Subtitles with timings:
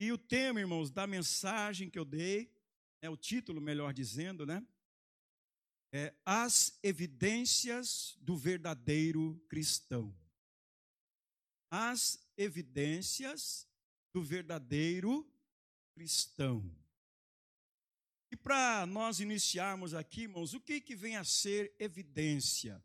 [0.00, 2.50] E o tema, irmãos, da mensagem que eu dei,
[3.02, 4.66] é o título, melhor dizendo, né?
[5.92, 10.16] É As Evidências do Verdadeiro Cristão.
[11.70, 13.68] As Evidências
[14.10, 15.30] do Verdadeiro
[15.92, 16.74] Cristão.
[18.32, 22.82] E para nós iniciarmos aqui, irmãos, o que, que vem a ser evidência?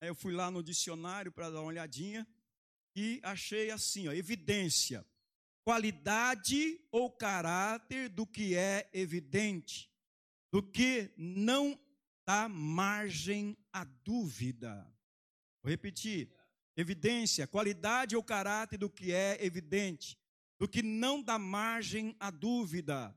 [0.00, 2.26] Eu fui lá no dicionário para dar uma olhadinha
[2.96, 5.06] e achei assim, ó, evidência
[5.64, 9.90] qualidade ou caráter do que é evidente,
[10.50, 11.78] do que não
[12.26, 14.86] dá margem à dúvida.
[15.62, 16.32] Vou repetir:
[16.76, 20.18] evidência, qualidade ou caráter do que é evidente,
[20.58, 23.14] do que não dá margem à dúvida.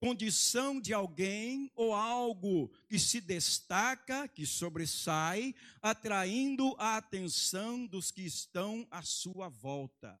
[0.00, 8.22] Condição de alguém ou algo que se destaca, que sobressai, atraindo a atenção dos que
[8.22, 10.18] estão à sua volta.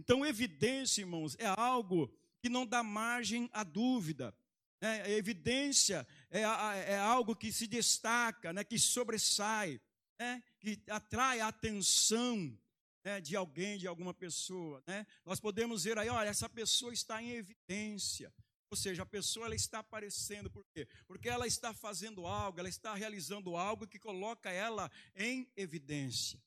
[0.00, 4.34] Então, evidência, irmãos, é algo que não dá margem à dúvida.
[4.80, 5.12] Né?
[5.12, 8.64] Evidência é, é, algo que se destaca, né?
[8.64, 9.78] que sobressai,
[10.18, 10.42] né?
[10.58, 12.58] que atrai a atenção
[13.04, 13.20] né?
[13.20, 14.82] de alguém, de alguma pessoa.
[14.86, 15.06] Né?
[15.22, 18.32] Nós podemos ver aí, olha, essa pessoa está em evidência.
[18.70, 20.88] Ou seja, a pessoa ela está aparecendo, por quê?
[21.06, 26.40] Porque ela está fazendo algo, ela está realizando algo que coloca ela em evidência.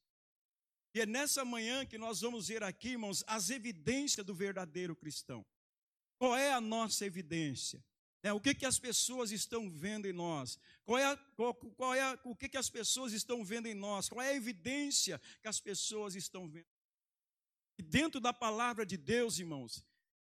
[0.93, 5.45] E é nessa manhã que nós vamos ver aqui, irmãos, as evidências do verdadeiro cristão.
[6.17, 7.83] Qual é a nossa evidência?
[8.21, 10.57] É, o que, que as pessoas estão vendo em nós?
[10.85, 13.73] Qual é, a, qual, qual é a, o que, que as pessoas estão vendo em
[13.73, 14.07] nós?
[14.07, 16.67] Qual é a evidência que as pessoas estão vendo?
[17.77, 19.85] E dentro da palavra de Deus, irmãos,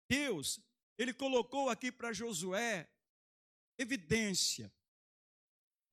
[0.10, 0.60] Deus,
[0.98, 2.90] Ele colocou aqui para Josué
[3.78, 4.72] evidência.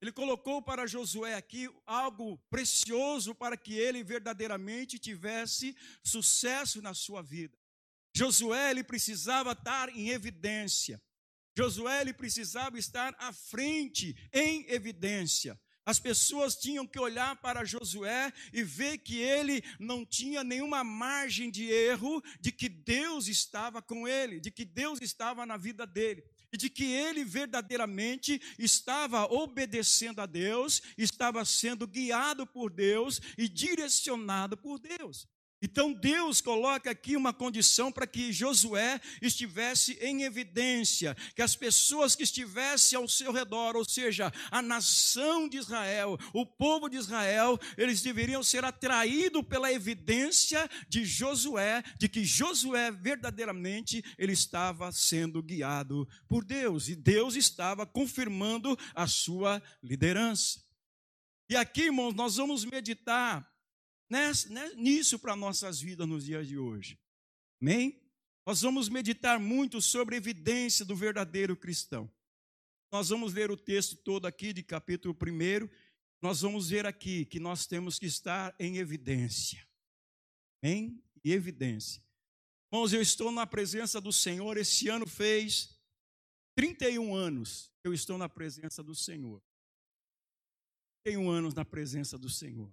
[0.01, 7.23] Ele colocou para Josué aqui algo precioso para que ele verdadeiramente tivesse sucesso na sua
[7.23, 7.57] vida.
[8.15, 11.01] Josué ele precisava estar em evidência.
[11.55, 15.61] Josué ele precisava estar à frente, em evidência.
[15.85, 21.51] As pessoas tinham que olhar para Josué e ver que ele não tinha nenhuma margem
[21.51, 26.25] de erro, de que Deus estava com ele, de que Deus estava na vida dele
[26.53, 33.49] e de que ele verdadeiramente estava obedecendo a Deus, estava sendo guiado por Deus e
[33.49, 35.29] direcionado por Deus.
[35.63, 42.17] Então Deus coloca aqui uma condição para que Josué estivesse em evidência, que as pessoas
[42.17, 47.59] que estivessem ao seu redor, ou seja, a nação de Israel, o povo de Israel,
[47.77, 55.43] eles deveriam ser atraídos pela evidência de Josué, de que Josué verdadeiramente ele estava sendo
[55.43, 60.63] guiado por Deus e Deus estava confirmando a sua liderança.
[61.51, 63.50] E aqui, irmãos, nós vamos meditar
[64.77, 66.99] nisso para nossas vidas nos dias de hoje.
[67.63, 68.01] Amém?
[68.47, 72.11] Nós vamos meditar muito sobre a evidência do verdadeiro cristão.
[72.93, 75.69] Nós vamos ler o texto todo aqui de capítulo 1.
[76.21, 79.65] Nós vamos ver aqui que nós temos que estar em evidência.
[80.63, 82.03] Em evidência.
[82.73, 84.57] Irmãos, eu estou na presença do Senhor.
[84.57, 85.79] Esse ano fez
[86.57, 89.41] 31 anos que eu estou na presença do Senhor.
[91.05, 92.73] 31 anos na presença do Senhor.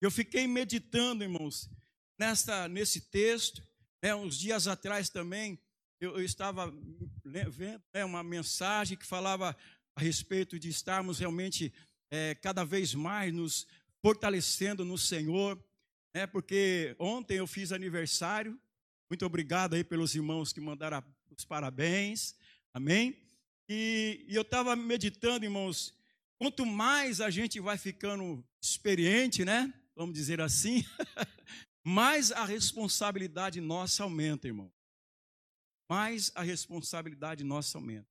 [0.00, 1.68] Eu fiquei meditando, irmãos,
[2.18, 3.62] nesta, nesse texto.
[4.02, 5.58] Né, uns dias atrás também,
[6.00, 6.72] eu, eu estava
[7.22, 9.54] vendo né, uma mensagem que falava
[9.94, 11.70] a respeito de estarmos realmente
[12.10, 13.66] é, cada vez mais nos
[14.00, 15.62] fortalecendo no Senhor.
[16.14, 18.58] Né, porque ontem eu fiz aniversário.
[19.10, 21.04] Muito obrigado aí pelos irmãos que mandaram
[21.36, 22.34] os parabéns.
[22.72, 23.20] Amém?
[23.68, 25.94] E, e eu estava meditando, irmãos,
[26.38, 29.74] quanto mais a gente vai ficando experiente, né?
[29.94, 30.84] Vamos dizer assim,
[31.84, 34.72] mais a responsabilidade nossa aumenta, irmão.
[35.88, 38.08] Mais a responsabilidade nossa aumenta.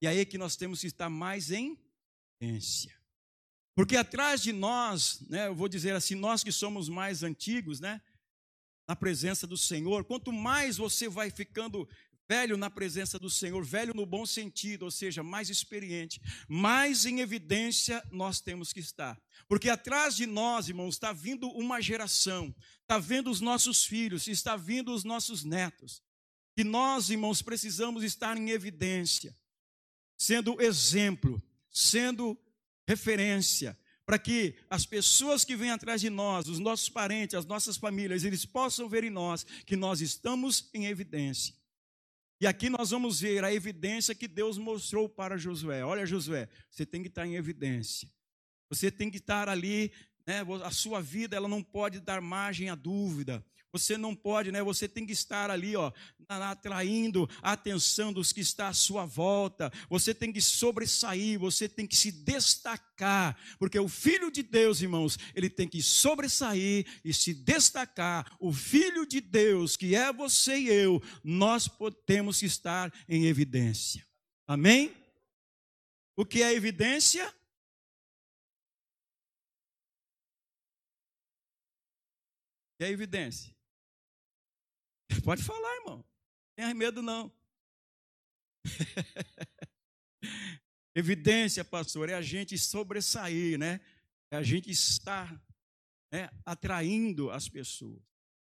[0.00, 1.78] E aí é que nós temos que estar mais em
[2.38, 2.94] ciência.
[3.74, 8.00] Porque atrás de nós, né, eu vou dizer assim, nós que somos mais antigos, né,
[8.86, 11.88] na presença do Senhor, quanto mais você vai ficando
[12.28, 17.20] velho na presença do Senhor, velho no bom sentido, ou seja, mais experiente, mais em
[17.20, 19.20] evidência nós temos que estar.
[19.48, 24.56] Porque atrás de nós, irmãos, está vindo uma geração, está vendo os nossos filhos, está
[24.56, 26.02] vindo os nossos netos.
[26.56, 29.36] E nós, irmãos, precisamos estar em evidência,
[30.16, 32.38] sendo exemplo, sendo
[32.86, 37.76] referência, para que as pessoas que vêm atrás de nós, os nossos parentes, as nossas
[37.76, 41.54] famílias, eles possam ver em nós que nós estamos em evidência.
[42.44, 45.82] E aqui nós vamos ver a evidência que Deus mostrou para Josué.
[45.82, 48.06] Olha, Josué, você tem que estar em evidência.
[48.68, 49.90] Você tem que estar ali,
[50.26, 53.42] né, a sua vida ela não pode dar margem à dúvida.
[53.74, 54.62] Você não pode, né?
[54.62, 55.90] Você tem que estar ali, ó,
[56.28, 59.68] atraindo a atenção dos que está à sua volta.
[59.90, 65.18] Você tem que sobressair, você tem que se destacar, porque o filho de Deus, irmãos,
[65.34, 68.36] ele tem que sobressair e se destacar.
[68.38, 71.68] O filho de Deus, que é você e eu, nós
[72.06, 74.06] temos que estar em evidência.
[74.46, 74.94] Amém?
[76.16, 77.34] O que é evidência?
[82.84, 83.53] é evidência?
[85.24, 85.96] Pode falar, irmão.
[85.96, 86.04] Não
[86.54, 87.32] tenha medo, não.
[90.94, 93.80] Evidência, pastor, é a gente sobressair, né?
[94.30, 95.42] É a gente estar
[96.12, 98.02] né, atraindo as pessoas.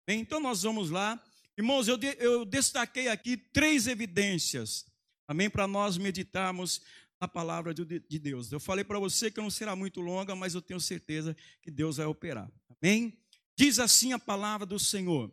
[0.06, 1.18] Bem, então nós vamos lá.
[1.56, 4.84] Irmãos, eu, de, eu destaquei aqui três evidências,
[5.26, 6.82] amém, para nós meditarmos
[7.18, 8.52] na palavra de, de Deus.
[8.52, 11.96] Eu falei para você que não será muito longa, mas eu tenho certeza que Deus
[11.96, 13.18] vai operar, amém?
[13.56, 15.32] Diz assim a palavra do Senhor.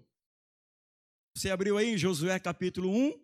[1.35, 3.19] Você abriu aí em Josué capítulo 1?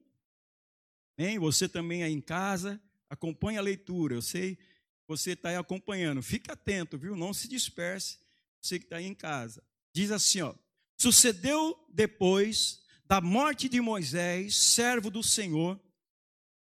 [1.15, 4.15] Bem, você também aí em casa, acompanhe a leitura.
[4.15, 4.63] Eu sei que
[5.07, 6.23] você está aí acompanhando.
[6.23, 7.15] Fique atento, viu?
[7.15, 8.17] Não se disperse.
[8.59, 9.63] Você que está aí em casa.
[9.93, 10.55] Diz assim, ó.
[10.99, 15.79] Sucedeu depois da morte de Moisés, servo do Senhor,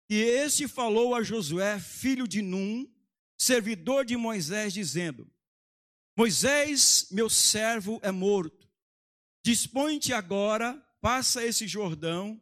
[0.10, 2.89] que este falou a Josué, filho de Num,
[3.38, 5.30] servidor de Moisés, dizendo:
[6.18, 8.68] Moisés, meu servo, é morto.
[9.44, 12.42] Dispõe-te agora passa esse Jordão,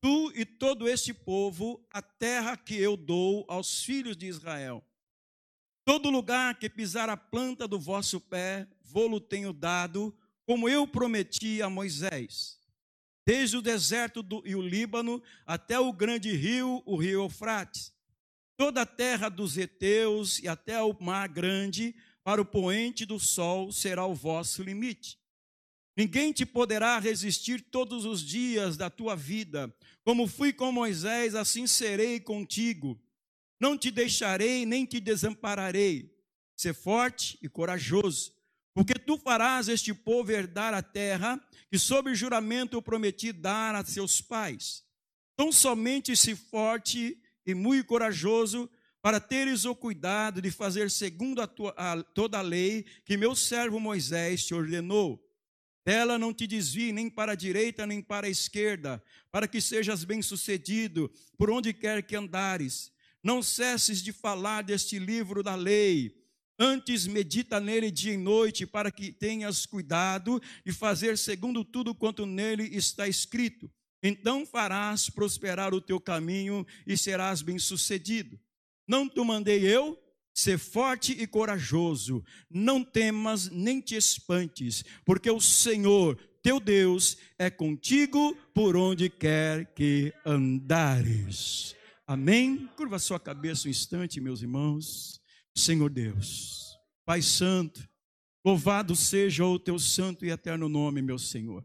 [0.00, 4.84] tu e todo este povo, a terra que eu dou aos filhos de Israel.
[5.84, 10.12] Todo lugar que pisar a planta do vosso pé, vou-lo tenho dado,
[10.44, 12.58] como eu prometi a Moisés.
[13.24, 17.92] Desde o deserto do, e o Líbano até o grande rio, o rio Eufrates.
[18.56, 21.94] Toda a terra dos heteus e até o mar grande,
[22.24, 25.21] para o poente do sol será o vosso limite.
[25.96, 29.74] Ninguém te poderá resistir todos os dias da tua vida.
[30.02, 32.98] Como fui com Moisés, assim serei contigo.
[33.60, 36.10] Não te deixarei nem te desampararei.
[36.56, 38.32] Ser forte e corajoso,
[38.74, 43.84] porque tu farás este povo herdar a terra que, sob juramento, eu prometi dar a
[43.84, 44.84] seus pais.
[45.36, 48.70] Tão somente se forte e muito corajoso,
[49.02, 53.34] para teres o cuidado de fazer segundo a tua, a, toda a lei que meu
[53.34, 55.21] servo Moisés te ordenou
[55.84, 60.04] dela não te desvie nem para a direita nem para a esquerda, para que sejas
[60.04, 62.92] bem-sucedido por onde quer que andares.
[63.22, 66.20] Não cesses de falar deste livro da lei.
[66.58, 72.26] Antes medita nele dia e noite, para que tenhas cuidado e fazer segundo tudo quanto
[72.26, 73.70] nele está escrito.
[74.02, 78.38] Então farás prosperar o teu caminho e serás bem-sucedido.
[78.86, 80.01] Não te mandei eu?
[80.34, 87.50] Ser forte e corajoso, não temas nem te espantes, porque o Senhor, teu Deus, é
[87.50, 91.76] contigo por onde quer que andares.
[92.06, 92.66] Amém?
[92.76, 95.20] Curva sua cabeça um instante, meus irmãos.
[95.54, 97.86] Senhor Deus, Pai Santo,
[98.42, 101.62] louvado seja o teu santo e eterno nome, meu Senhor.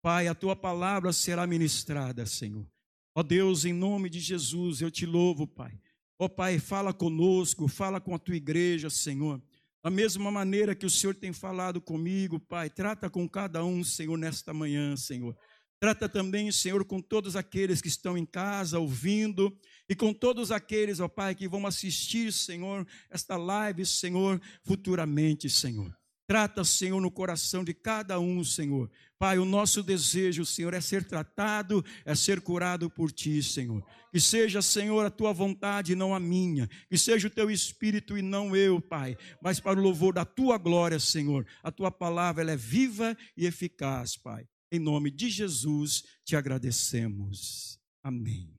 [0.00, 2.66] Pai, a tua palavra será ministrada, Senhor.
[3.14, 5.78] Ó Deus, em nome de Jesus, eu te louvo, Pai
[6.18, 9.40] Ó oh, Pai, fala conosco, fala com a tua igreja, Senhor.
[9.82, 14.16] Da mesma maneira que o Senhor tem falado comigo, Pai, trata com cada um, Senhor,
[14.18, 15.36] nesta manhã, Senhor.
[15.80, 19.56] Trata também, Senhor, com todos aqueles que estão em casa ouvindo
[19.88, 25.97] e com todos aqueles, ó Pai, que vão assistir, Senhor, esta live, Senhor, futuramente, Senhor.
[26.28, 28.90] Trata, Senhor, no coração de cada um, Senhor.
[29.18, 33.82] Pai, o nosso desejo, Senhor, é ser tratado, é ser curado por Ti, Senhor.
[34.12, 36.68] Que seja, Senhor, a Tua vontade e não a minha.
[36.90, 39.16] Que seja o Teu Espírito e não eu, Pai.
[39.42, 41.46] Mas para o louvor da Tua glória, Senhor.
[41.62, 44.46] A Tua palavra, ela é viva e eficaz, Pai.
[44.70, 47.80] Em nome de Jesus, te agradecemos.
[48.02, 48.54] Amém.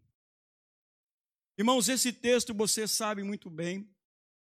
[1.55, 3.87] Irmãos, esse texto você sabe muito bem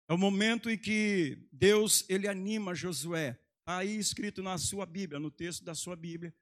[0.09, 3.39] é o momento em que Deus ele anima Josué.
[3.59, 6.33] Está aí escrito na sua Bíblia, no texto da sua Bíblia.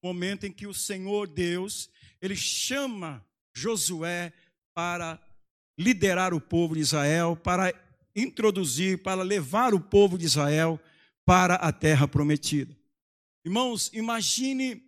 [0.00, 1.90] Momento em que o Senhor Deus,
[2.22, 4.32] ele chama Josué
[4.72, 5.20] para
[5.76, 7.74] liderar o povo de Israel, para
[8.14, 10.80] introduzir, para levar o povo de Israel
[11.24, 12.78] para a terra prometida.
[13.44, 14.80] Irmãos, imagine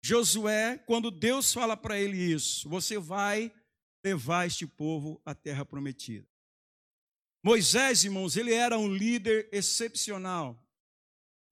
[0.00, 3.52] Josué quando Deus fala para ele isso: você vai
[4.04, 6.31] levar este povo à terra prometida.
[7.42, 10.58] Moisés, irmãos, ele era um líder excepcional.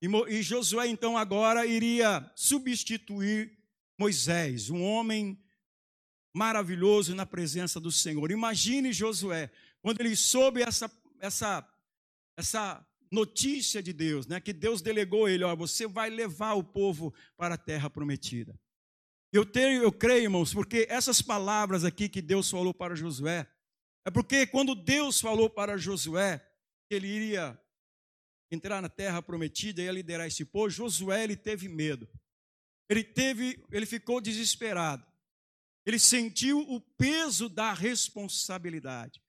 [0.00, 3.59] E, Josué, então, agora iria substituir
[3.99, 5.38] Moisés, um homem
[6.35, 8.30] maravilhoso na presença do Senhor.
[8.30, 9.50] Imagine Josué,
[9.82, 11.68] quando ele soube essa, essa,
[12.37, 14.40] essa notícia de Deus, né?
[14.40, 18.59] Que Deus delegou ele, ó, você vai levar o povo para a terra prometida.
[19.32, 23.47] Eu tenho, eu creio, irmãos, porque essas palavras aqui que Deus falou para Josué,
[24.11, 26.45] é porque quando Deus falou para Josué
[26.88, 27.59] que ele iria
[28.50, 32.09] entrar na terra prometida e ia liderar esse povo, Josué ele teve medo.
[32.88, 35.07] Ele teve, ele ficou desesperado.
[35.87, 39.23] Ele sentiu o peso da responsabilidade.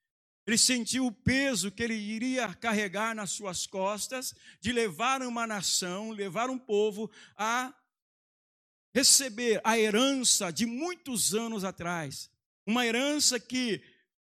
[0.44, 6.10] Ele sentiu o peso que ele iria carregar nas suas costas de levar uma nação,
[6.10, 7.72] levar um povo a
[8.92, 12.28] receber a herança de muitos anos atrás.
[12.66, 13.80] Uma herança que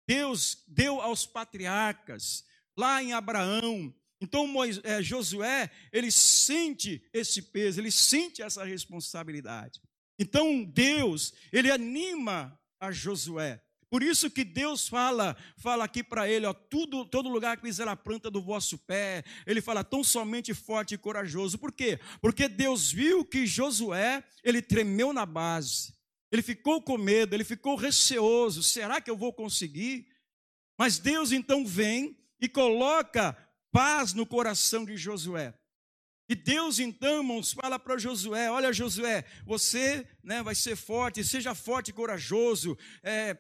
[0.09, 2.43] Deus deu aos patriarcas,
[2.75, 3.95] lá em Abraão.
[4.19, 9.83] Então Moisés, é, Josué, ele sente esse peso, ele sente essa responsabilidade.
[10.19, 13.63] Então Deus, ele anima a Josué.
[13.91, 17.87] Por isso que Deus fala, fala aqui para ele, ó, tudo, todo lugar que fizer
[17.87, 21.59] a planta do vosso pé, ele fala tão somente forte e corajoso.
[21.59, 22.01] Por quê?
[22.21, 25.98] Porque Deus viu que Josué, ele tremeu na base.
[26.31, 28.63] Ele ficou com medo, ele ficou receoso.
[28.63, 30.07] Será que eu vou conseguir?
[30.79, 33.37] Mas Deus então vem e coloca
[33.73, 35.55] paz no coração de Josué.
[36.29, 41.55] E Deus então, irmãos, fala para Josué: Olha, Josué, você né, vai ser forte, seja
[41.55, 42.77] forte e corajoso.
[43.03, 43.37] É,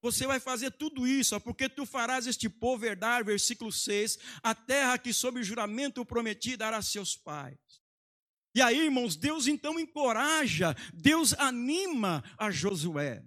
[0.00, 4.98] você vai fazer tudo isso, porque tu farás este povo herdar, versículo 6, a terra
[4.98, 7.58] que sob juramento prometi dar a seus pais.
[8.56, 13.22] E aí, irmãos, Deus então encoraja, Deus anima a Josué.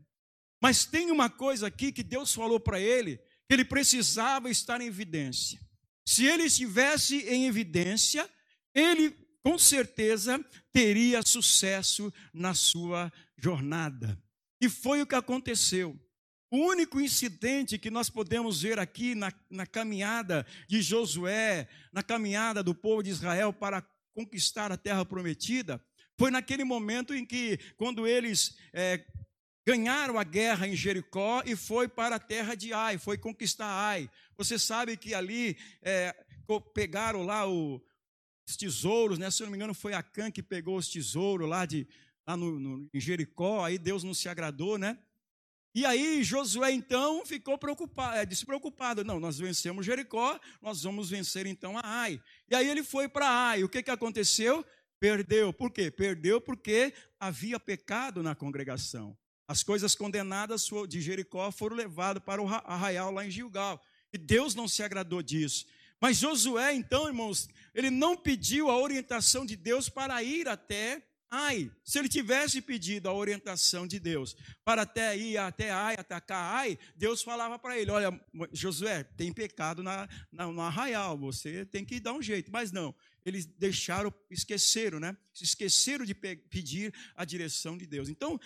[0.60, 3.18] Mas tem uma coisa aqui que Deus falou para ele,
[3.48, 5.60] que ele precisava estar em evidência.
[6.04, 8.28] Se ele estivesse em evidência,
[8.74, 10.44] ele com certeza
[10.74, 14.20] teria sucesso na sua jornada.
[14.60, 15.96] E foi o que aconteceu.
[16.50, 22.64] O único incidente que nós podemos ver aqui na, na, caminhada de Josué, na caminhada
[22.64, 23.88] do povo de Israel para
[24.20, 25.82] conquistar a terra prometida,
[26.18, 29.06] foi naquele momento em que, quando eles é,
[29.66, 34.10] ganharam a guerra em Jericó e foi para a terra de Ai, foi conquistar Ai.
[34.38, 36.14] Você sabe que ali é,
[36.74, 37.82] pegaram lá o,
[38.46, 39.32] os tesouros, né?
[39.32, 41.88] se eu não me engano, foi Acã que pegou os tesouros lá de
[42.28, 45.00] lá no, no, em Jericó, aí Deus não se agradou, né?
[45.74, 49.04] E aí Josué então ficou preocupado, é, despreocupado.
[49.04, 52.22] Não, nós vencemos Jericó, nós vamos vencer então a Ai.
[52.50, 53.64] E aí ele foi para Ai.
[53.64, 54.66] O que, que aconteceu?
[55.00, 55.54] Perdeu.
[55.54, 55.92] Por quê?
[55.92, 59.18] Perdeu porque havia pecado na congregação.
[59.48, 63.82] As coisas condenadas de Jericó foram levadas para o arraial lá em Gilgal.
[64.12, 65.66] E Deus não se agradou disso.
[66.02, 71.72] Mas Josué, então, irmãos, ele não pediu a orientação de Deus para ir até Ai,
[71.84, 76.78] se ele tivesse pedido a orientação de Deus para até ir até Ai, atacar Ai,
[76.96, 78.20] Deus falava para ele: Olha,
[78.52, 82.52] Josué, tem pecado na, na, no arraial, você tem que dar um jeito.
[82.52, 85.16] Mas não, eles deixaram, esqueceram, né?
[85.32, 88.10] Se esqueceram de pe pedir a direção de Deus.
[88.10, 88.40] Então,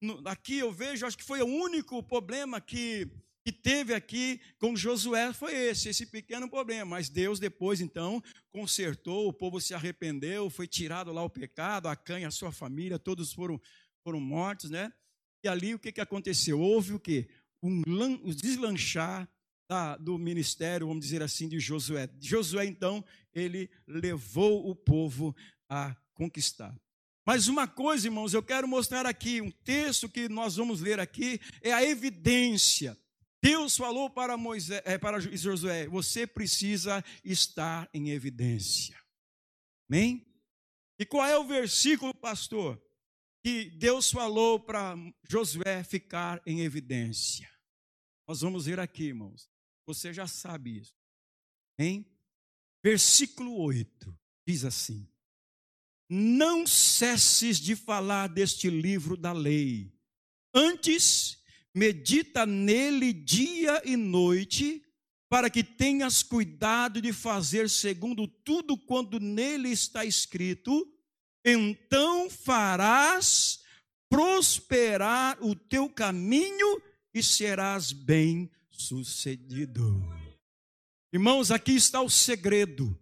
[0.00, 3.08] no, aqui eu vejo, acho que foi o único problema que
[3.46, 6.96] que teve aqui com Josué foi esse, esse pequeno problema.
[6.96, 11.94] Mas Deus depois, então, consertou, o povo se arrependeu, foi tirado lá o pecado, a
[11.94, 13.60] canha, a sua família, todos foram,
[14.02, 14.92] foram mortos, né?
[15.44, 16.58] E ali o que, que aconteceu?
[16.58, 17.28] Houve o quê?
[17.62, 19.28] Um, um deslanchar
[19.70, 22.10] da, do ministério, vamos dizer assim, de Josué.
[22.20, 25.36] Josué, então, ele levou o povo
[25.68, 26.76] a conquistar.
[27.24, 31.40] Mas uma coisa, irmãos, eu quero mostrar aqui, um texto que nós vamos ler aqui,
[31.62, 32.98] é a evidência
[33.42, 38.98] Deus falou para, Moisés, é, para Josué: você precisa estar em evidência.
[39.88, 40.26] Amém?
[40.98, 42.82] E qual é o versículo, pastor,
[43.44, 44.96] que Deus falou para
[45.28, 47.48] Josué ficar em evidência?
[48.26, 49.48] Nós vamos ver aqui, irmãos.
[49.86, 50.94] Você já sabe isso.
[51.78, 52.10] Hein?
[52.82, 55.08] Versículo 8 diz assim:
[56.08, 59.92] Não cesses de falar deste livro da lei,
[60.54, 61.42] antes
[61.76, 64.82] medita nele dia e noite,
[65.28, 70.90] para que tenhas cuidado de fazer segundo tudo quanto nele está escrito,
[71.44, 73.60] então farás
[74.08, 76.80] prosperar o teu caminho
[77.12, 80.02] e serás bem sucedido.
[81.12, 82.98] Irmãos, aqui está o segredo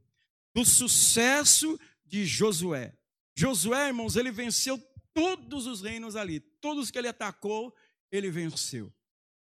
[0.53, 2.93] do sucesso de Josué.
[3.37, 7.73] Josué, irmãos, ele venceu todos os reinos ali, todos que ele atacou,
[8.17, 8.93] ele venceu.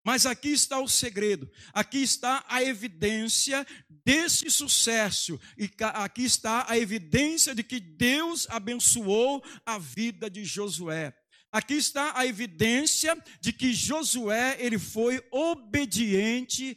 [0.06, 3.66] Mas aqui está o segredo, aqui está a evidência
[4.06, 11.16] desse sucesso, e aqui está a evidência de que Deus abençoou a vida de Josué.
[11.54, 16.76] Aqui está a evidência de que Josué ele foi obediente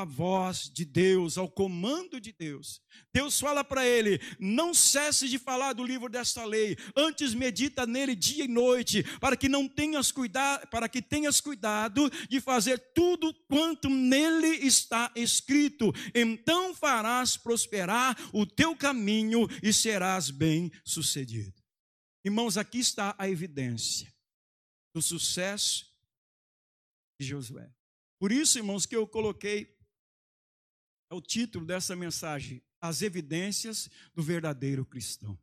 [0.00, 2.82] à voz de Deus, ao comando de Deus.
[3.12, 8.14] Deus fala para ele: não cesse de falar do livro desta lei, antes medita nele
[8.14, 13.32] dia e noite, para que não tenhas cuidado, para que tenhas cuidado de fazer tudo
[13.48, 15.92] quanto nele está escrito.
[16.14, 21.54] Então farás prosperar o teu caminho e serás bem-sucedido.
[22.24, 24.12] Irmãos, aqui está a evidência
[24.94, 25.86] do sucesso
[27.20, 27.70] de Josué.
[28.18, 29.75] Por isso, irmãos, que eu coloquei
[31.10, 35.38] é o título dessa mensagem: As evidências do verdadeiro cristão.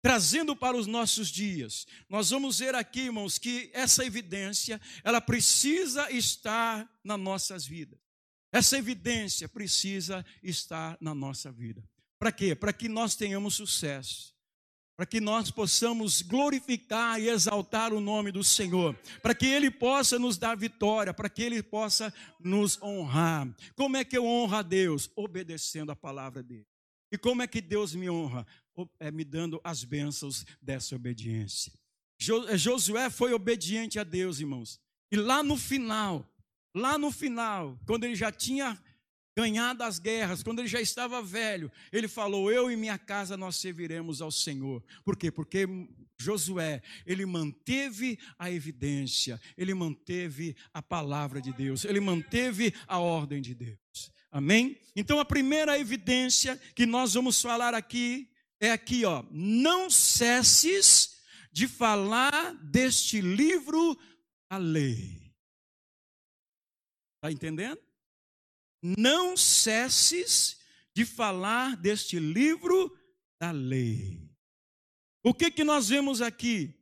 [0.00, 6.10] Trazendo para os nossos dias, nós vamos ver aqui, irmãos, que essa evidência, ela precisa
[6.10, 7.98] estar nas nossas vidas.
[8.52, 11.82] Essa evidência precisa estar na nossa vida.
[12.18, 12.54] Para quê?
[12.54, 14.37] Para que nós tenhamos sucesso
[14.98, 20.18] para que nós possamos glorificar e exaltar o nome do Senhor, para que Ele possa
[20.18, 23.48] nos dar vitória, para que Ele possa nos honrar.
[23.76, 25.08] Como é que eu honro a Deus?
[25.14, 26.66] Obedecendo a palavra dele.
[27.12, 28.44] E como é que Deus me honra?
[28.98, 31.72] É me dando as bênçãos dessa obediência.
[32.48, 34.80] Eh, Josué foi obediente a Deus, irmãos.
[35.12, 36.28] E lá no final,
[36.74, 38.76] lá no final, quando ele já tinha
[39.38, 43.54] ganhado as guerras, quando ele já estava velho, ele falou: Eu e minha casa nós
[43.54, 44.82] serviremos ao Senhor.
[45.04, 45.30] Por quê?
[45.30, 45.64] Porque
[46.20, 53.40] Josué, ele manteve a evidência, ele manteve a palavra de Deus, ele manteve a ordem
[53.40, 54.10] de Deus.
[54.28, 54.76] Amém?
[54.96, 58.28] Então a primeira evidência que nós vamos falar aqui
[58.58, 59.24] é aqui, ó.
[59.30, 61.20] Não cesses
[61.52, 63.96] de falar deste livro
[64.50, 65.32] a lei.
[67.18, 67.87] Está entendendo?
[68.82, 70.58] Não cesses
[70.94, 72.96] de falar deste livro
[73.40, 74.28] da lei.
[75.22, 76.74] O que que nós vemos aqui?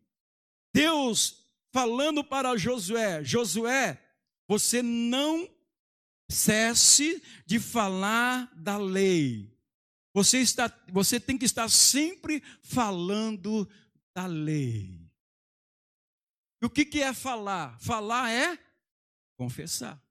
[0.74, 4.02] Deus falando para Josué: Josué,
[4.48, 5.48] você não
[6.30, 9.54] cesse de falar da lei.
[10.14, 13.68] Você, está, você tem que estar sempre falando
[14.14, 15.06] da lei.
[16.62, 17.78] E o que, que é falar?
[17.80, 18.58] Falar é
[19.36, 20.02] confessar.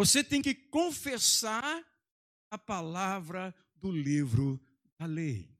[0.00, 1.84] Você tem que confessar
[2.50, 4.58] a palavra do livro
[4.98, 5.54] da lei.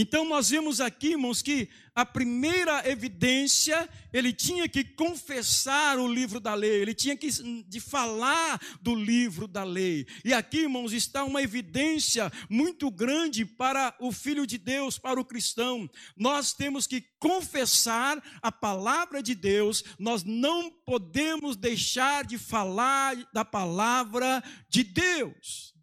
[0.00, 6.38] Então nós vimos aqui, irmãos, que a primeira evidência, ele tinha que confessar o livro
[6.38, 7.28] da lei, ele tinha que
[7.66, 10.06] de falar do livro da lei.
[10.24, 15.24] E aqui, irmãos, está uma evidência muito grande para o filho de Deus, para o
[15.24, 15.90] cristão.
[16.16, 23.44] Nós temos que confessar a palavra de Deus, nós não podemos deixar de falar da
[23.44, 25.76] palavra de Deus.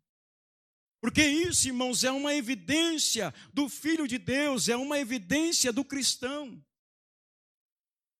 [1.05, 6.59] Porque isso, irmãos, é uma evidência do Filho de Deus, é uma evidência do cristão.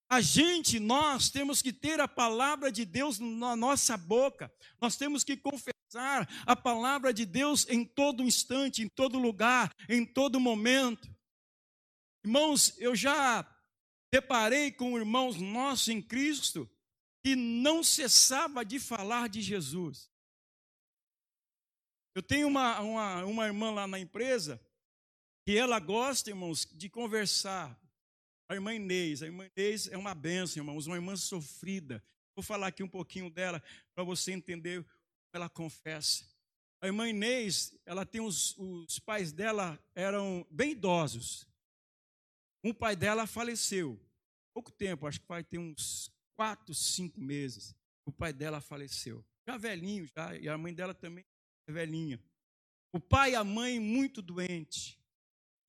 [0.08, 5.24] A gente, nós temos que ter a palavra de Deus na nossa boca, nós temos
[5.24, 11.10] que confessar a palavra de Deus em todo instante, em todo lugar, em todo momento.
[12.24, 13.44] Irmãos, eu já
[14.14, 16.70] deparei com irmãos nossos em Cristo
[17.24, 20.14] que não cessava de falar de Jesus.
[22.16, 24.62] Eu tenho uma, uma, uma irmã lá na empresa
[25.44, 27.78] que ela gosta, irmãos, de conversar.
[28.48, 29.22] A irmã Inês.
[29.22, 32.02] A irmã Inês é uma benção, irmãos, uma irmã sofrida.
[32.34, 33.62] Vou falar aqui um pouquinho dela
[33.94, 34.90] para você entender o que
[35.34, 36.26] ela confessa.
[36.82, 41.46] A irmã Inês, ela tem os, os pais dela eram bem idosos.
[42.64, 44.00] Um pai dela faleceu.
[44.54, 47.76] Pouco tempo, acho que vai ter uns quatro, cinco meses.
[48.06, 49.24] O pai dela faleceu.
[49.46, 51.26] Já velhinho, já, e a mãe dela também
[51.72, 52.20] velhinha.
[52.92, 54.98] O pai e a mãe muito doentes.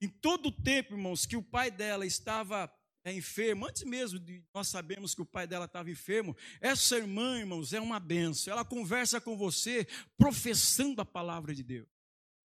[0.00, 2.70] Em todo o tempo, irmãos, que o pai dela estava
[3.04, 7.38] é, enfermo, antes mesmo de nós sabemos que o pai dela estava enfermo, essa irmã,
[7.38, 8.52] irmãos, é uma benção.
[8.52, 9.86] Ela conversa com você
[10.18, 11.88] professando a palavra de Deus.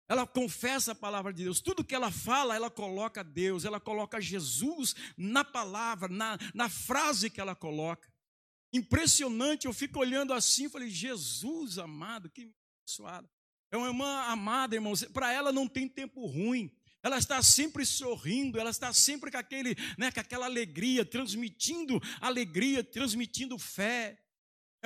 [0.10, 1.62] Ela confessa a palavra de Deus.
[1.62, 7.30] Tudo que ela fala, ela coloca Deus, ela coloca Jesus na palavra, na, na frase
[7.30, 8.12] que ela coloca.
[8.74, 13.30] Impressionante, eu fico olhando assim e falei, Jesus amado, que abençoada.
[13.72, 15.04] É uma irmã amada, irmãos.
[15.04, 16.72] Para ela não tem tempo ruim.
[17.04, 22.84] Ela está sempre sorrindo, ela está sempre com, aquele, né, com aquela alegria, transmitindo alegria,
[22.84, 24.18] transmitindo fé.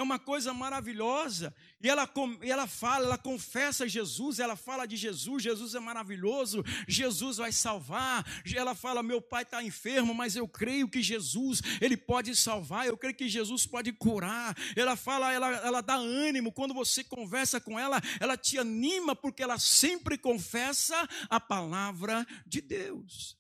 [0.01, 1.53] É uma coisa maravilhosa.
[1.79, 2.09] E ela,
[2.41, 8.25] ela fala, ela confessa Jesus, ela fala de Jesus, Jesus é maravilhoso, Jesus vai salvar.
[8.55, 12.97] Ela fala: meu pai está enfermo, mas eu creio que Jesus, ele pode salvar, eu
[12.97, 14.57] creio que Jesus pode curar.
[14.75, 16.51] Ela fala, ela, ela dá ânimo.
[16.51, 22.59] Quando você conversa com ela, ela te anima, porque ela sempre confessa a palavra de
[22.59, 23.39] Deus.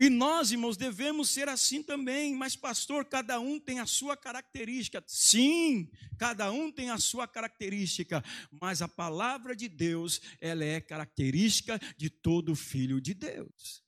[0.00, 2.34] E nós, irmãos, devemos ser assim também.
[2.34, 5.02] Mas, pastor, cada um tem a sua característica.
[5.06, 8.22] Sim, cada um tem a sua característica.
[8.60, 13.82] Mas a palavra de Deus, ela é característica de todo filho de Deus.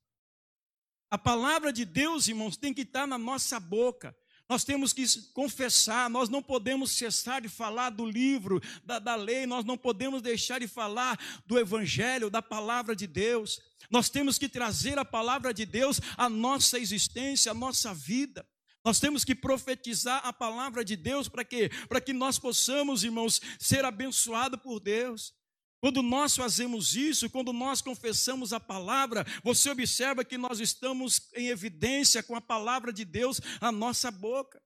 [1.09, 4.17] A palavra de Deus, irmãos, tem que estar na nossa boca.
[4.49, 9.47] Nós temos que confessar, nós não podemos cessar de falar do livro, da, da, lei,
[9.47, 13.61] nós não podemos deixar de falar do evangelho, da palavra de Deus.
[13.89, 18.47] Nós temos que trazer a palavra de Deus à nossa existência, à nossa vida.
[18.85, 21.71] Nós temos que profetizar a palavra de Deus para quê?
[21.89, 25.35] Para que nós possamos, irmãos, ser abençoados por Deus.
[25.81, 31.49] Quando nós fazemos isso, quando nós confessamos a palavra, você observa que nós estamos em
[31.49, 34.61] evidência com a palavra de Deus à nossa boca.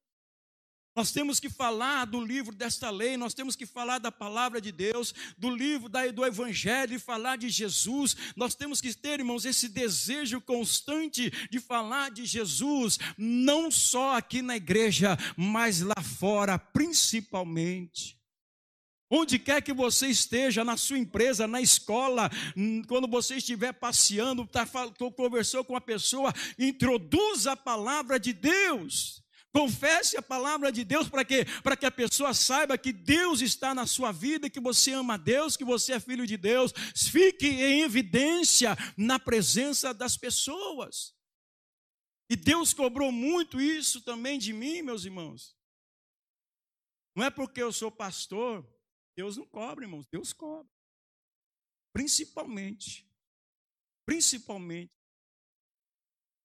[0.96, 4.70] Nós temos que falar do livro desta lei, nós temos que falar da palavra de
[4.70, 8.16] Deus, do livro do Evangelho, falar de Jesus.
[8.36, 14.40] Nós temos que ter, irmãos, esse desejo constante de falar de Jesus, não só aqui
[14.40, 18.16] na igreja, mas lá fora, principalmente.
[19.10, 24.46] Onde quer que você esteja, na sua empresa, na escola, hum, quando você estiver passeando,
[24.46, 24.64] tá,
[25.16, 29.23] conversou com a pessoa, introduza a palavra de Deus.
[29.54, 31.44] Confesse a palavra de Deus para quê?
[31.62, 35.56] Para que a pessoa saiba que Deus está na sua vida, que você ama Deus,
[35.56, 36.72] que você é filho de Deus.
[36.94, 41.14] Fique em evidência na presença das pessoas.
[42.28, 45.56] E Deus cobrou muito isso também de mim, meus irmãos.
[47.14, 48.66] Não é porque eu sou pastor
[49.16, 50.70] Deus não cobra, irmãos, Deus cobra.
[51.92, 53.08] Principalmente,
[54.04, 54.93] principalmente,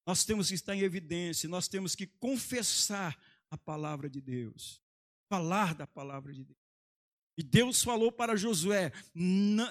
[0.10, 3.16] nós temos que estar em evidência, nós temos que confessar
[3.48, 4.82] a palavra de Deus,
[5.30, 6.58] falar da palavra de Deus.
[7.38, 8.92] E Deus falou para Josué: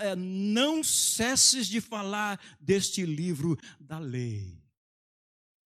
[0.00, 4.62] é, não cesses de falar deste livro da lei.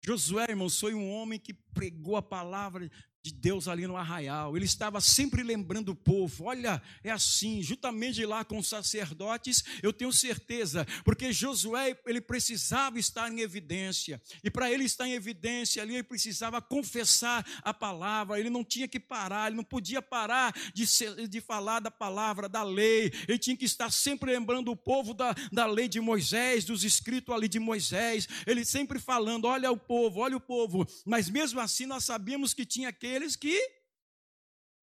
[0.04, 2.90] Josué, irmãos, foi um homem que pregou a palavra
[3.22, 4.56] de Deus ali no arraial.
[4.56, 6.44] Ele estava sempre lembrando o povo.
[6.44, 12.98] Olha, é assim, juntamente lá com os sacerdotes, eu tenho certeza, porque Josué, ele precisava
[12.98, 14.20] estar em evidência.
[14.42, 18.38] E para ele estar em evidência ali, ele precisava confessar a palavra.
[18.38, 22.48] Ele não tinha que parar, ele não podia parar de, ser, de falar da palavra,
[22.48, 23.12] da lei.
[23.26, 27.34] Ele tinha que estar sempre lembrando o povo da, da lei de Moisés, dos escritos
[27.34, 28.28] ali de Moisés.
[28.46, 30.86] Ele sempre falando: olha o povo, olha o povo.
[31.04, 33.58] Mas mesmo assim, nós sabíamos que tinha que aqueles que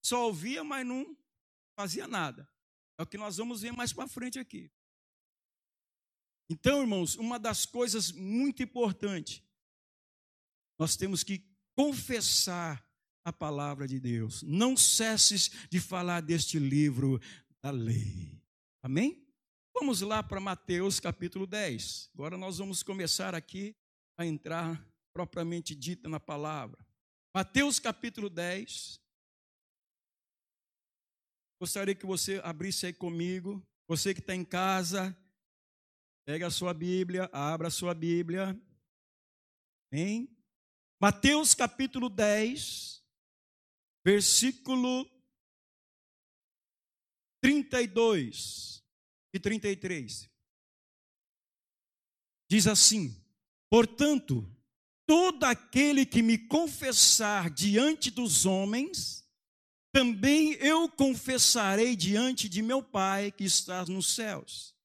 [0.04, 1.16] só ouvia, mas não
[1.78, 2.50] fazia nada.
[2.98, 4.72] É o que nós vamos ver mais para frente aqui.
[6.50, 9.44] Então, irmãos, uma das coisas muito importantes,
[10.80, 11.44] nós temos que
[11.76, 12.84] confessar
[13.24, 14.42] a palavra de Deus.
[14.44, 17.20] Não cesses de falar deste livro
[17.62, 18.42] da lei.
[18.82, 19.24] Amém?
[19.74, 22.12] Vamos lá para Mateus capítulo 10.
[22.14, 23.76] Agora nós vamos começar aqui
[24.18, 24.84] a entrar
[25.14, 26.85] propriamente dita na palavra.
[27.36, 28.98] Mateus capítulo 10.
[31.60, 33.62] Gostaria que você abrisse aí comigo.
[33.90, 35.14] Você que está em casa,
[36.26, 38.58] pega a sua Bíblia, abra a sua Bíblia.
[39.92, 40.34] Hein?
[40.98, 43.04] Mateus capítulo 10,
[44.02, 45.06] versículo
[47.42, 48.82] 32
[49.34, 50.32] e 33.
[52.50, 53.14] Diz assim:
[53.70, 54.50] Portanto,
[55.06, 59.26] todo aquele que me confessar diante dos homens,
[59.92, 64.76] também eu confessarei diante de meu Pai que está nos céus.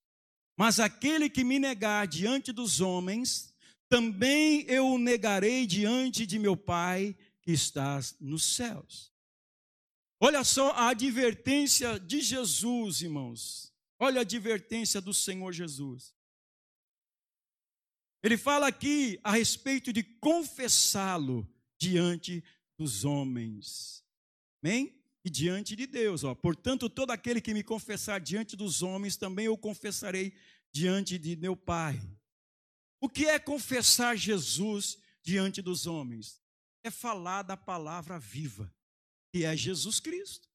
[0.56, 3.54] Mas aquele que me negar diante dos homens,
[3.88, 9.10] também eu o negarei diante de meu Pai que está nos céus.
[10.20, 13.72] Olha só a advertência de Jesus, irmãos.
[13.98, 16.14] Olha a advertência do Senhor Jesus.
[18.22, 22.44] Ele fala aqui a respeito de confessá-lo diante
[22.76, 24.04] dos homens.
[24.62, 24.94] Amém?
[25.24, 26.34] E diante de Deus, ó.
[26.34, 30.34] Portanto, todo aquele que me confessar diante dos homens, também eu confessarei
[30.72, 32.00] diante de meu Pai.
[33.00, 36.42] O que é confessar Jesus diante dos homens?
[36.82, 38.72] É falar da palavra viva,
[39.32, 40.49] que é Jesus Cristo.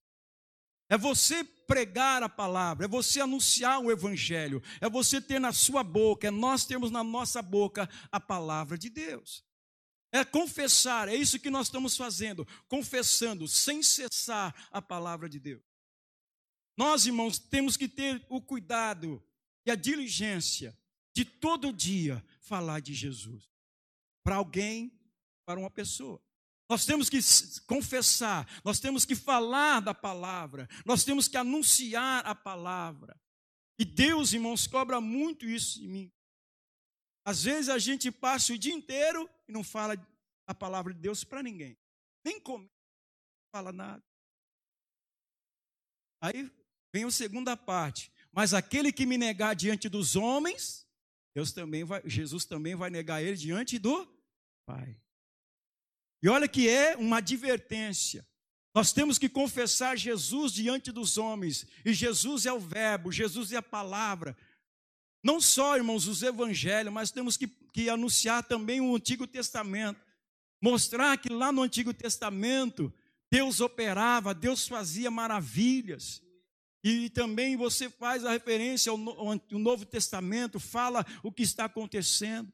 [0.89, 5.83] É você pregar a palavra, é você anunciar o evangelho, é você ter na sua
[5.83, 9.43] boca, é nós temos na nossa boca a palavra de Deus.
[10.11, 15.63] É confessar, é isso que nós estamos fazendo, confessando sem cessar a palavra de Deus.
[16.77, 19.23] Nós, irmãos, temos que ter o cuidado
[19.65, 20.77] e a diligência
[21.15, 23.49] de todo dia falar de Jesus
[24.23, 24.91] para alguém,
[25.45, 26.24] para uma pessoa.
[26.69, 27.19] Nós temos que
[27.67, 33.15] confessar, nós temos que falar da palavra, nós temos que anunciar a palavra.
[33.77, 36.11] E Deus, irmãos, cobra muito isso em mim.
[37.23, 39.95] Às vezes a gente passa o dia inteiro e não fala
[40.47, 41.77] a palavra de Deus para ninguém.
[42.23, 44.03] Nem come, não fala nada.
[46.21, 46.51] Aí
[46.93, 48.11] vem a segunda parte.
[48.31, 50.87] Mas aquele que me negar diante dos homens,
[51.35, 54.07] Deus também vai, Jesus também vai negar ele diante do
[54.65, 54.99] Pai.
[56.25, 58.25] E olha que é uma advertência.
[58.73, 61.67] Nós temos que confessar Jesus diante dos homens.
[61.85, 64.35] E Jesus é o Verbo, Jesus é a palavra.
[65.23, 70.01] Não só, irmãos, os evangelhos, mas temos que, que anunciar também o Antigo Testamento.
[70.59, 72.91] Mostrar que lá no Antigo Testamento,
[73.31, 76.23] Deus operava, Deus fazia maravilhas.
[76.83, 82.51] E também você faz a referência ao Novo Testamento, fala o que está acontecendo.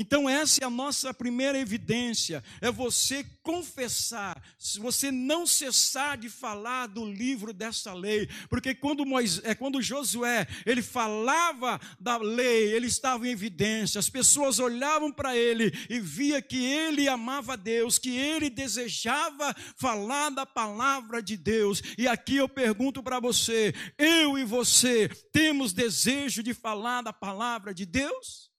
[0.00, 4.42] Então, essa é a nossa primeira evidência: é você confessar,
[4.78, 10.46] você não cessar de falar do livro dessa lei, porque quando, Moisés, é, quando Josué
[10.64, 16.40] ele falava da lei, ele estava em evidência, as pessoas olhavam para ele e via
[16.40, 21.82] que ele amava Deus, que ele desejava falar da palavra de Deus.
[21.98, 27.74] E aqui eu pergunto para você: eu e você temos desejo de falar da palavra
[27.74, 28.49] de Deus?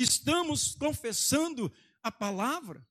[0.00, 1.70] Estamos confessando
[2.02, 2.86] a palavra.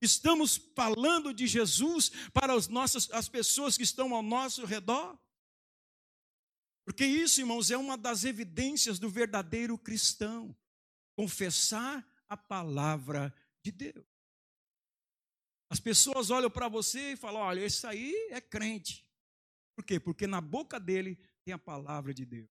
[0.00, 5.16] Estamos falando de Jesus para as nossas as pessoas que estão ao nosso redor.
[6.84, 10.52] Porque isso, irmãos, é uma das evidências do verdadeiro cristão.
[11.14, 14.04] Confessar a palavra de Deus.
[15.70, 19.08] As pessoas olham para você e falam: olha, esse aí é crente.
[19.76, 20.00] Por quê?
[20.00, 22.50] Porque na boca dele tem a palavra de Deus.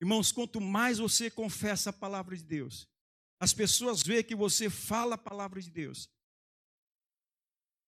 [0.00, 2.88] Irmãos, quanto mais você confessa a palavra de Deus,
[3.40, 6.10] as pessoas veem que você fala a palavra de Deus.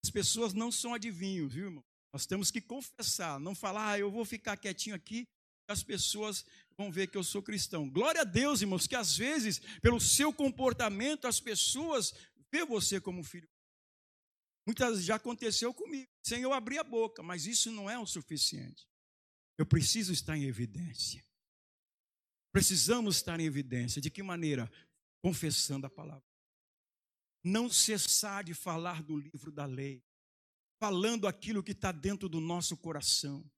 [0.02, 1.84] As pessoas não são adivinhos, viu, irmão?
[2.12, 5.28] Nós temos que confessar, não falar, ah, eu vou ficar quietinho aqui,
[5.68, 6.44] as pessoas
[6.76, 7.88] vão ver que eu sou cristão.
[7.88, 12.12] Glória a Deus, irmãos, que às vezes, pelo seu comportamento, as pessoas
[12.50, 13.48] vê você como filho.
[14.66, 18.86] Muitas já aconteceu comigo, sem eu abrir a boca, mas isso não é o suficiente.
[19.58, 21.24] Eu preciso estar em evidência.
[22.52, 24.00] Precisamos estar em evidência.
[24.00, 24.70] De que maneira?
[25.22, 26.24] Confessando a palavra.
[27.42, 30.02] Não cessar de falar do livro da lei,
[30.78, 33.48] falando aquilo que está dentro do nosso coração,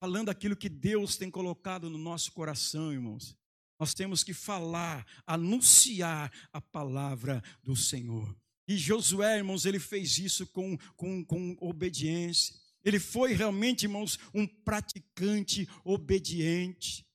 [0.00, 3.36] falando aquilo que Deus tem colocado no nosso coração, irmãos.
[3.78, 8.36] Nós temos que falar, anunciar a palavra do Senhor.
[8.66, 12.54] E Josué, irmãos, ele fez isso com, com, com obediência.
[12.84, 17.07] Ele foi realmente, irmãos, um praticante obediente.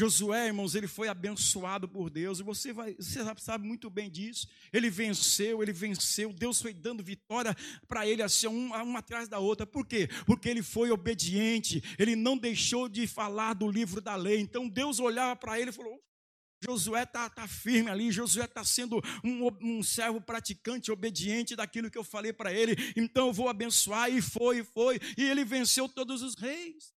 [0.00, 4.48] Josué, irmãos, ele foi abençoado por Deus, e você, vai, você sabe muito bem disso.
[4.72, 7.54] Ele venceu, ele venceu, Deus foi dando vitória
[7.86, 9.66] para ele, assim, uma, uma atrás da outra.
[9.66, 10.08] Por quê?
[10.24, 14.40] Porque ele foi obediente, ele não deixou de falar do livro da lei.
[14.40, 16.02] Então Deus olhava para ele e falou:
[16.64, 21.98] Josué está tá firme ali, Josué está sendo um, um, servo praticante, obediente daquilo que
[21.98, 25.86] eu falei para ele, então eu vou abençoar, e foi, e foi, e ele venceu
[25.90, 26.98] todos os reis.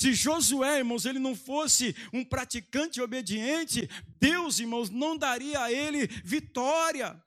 [0.00, 3.86] Se Josué, irmãos, ele não fosse um praticante obediente,
[4.18, 7.22] Deus, irmãos, não daria a ele vitória.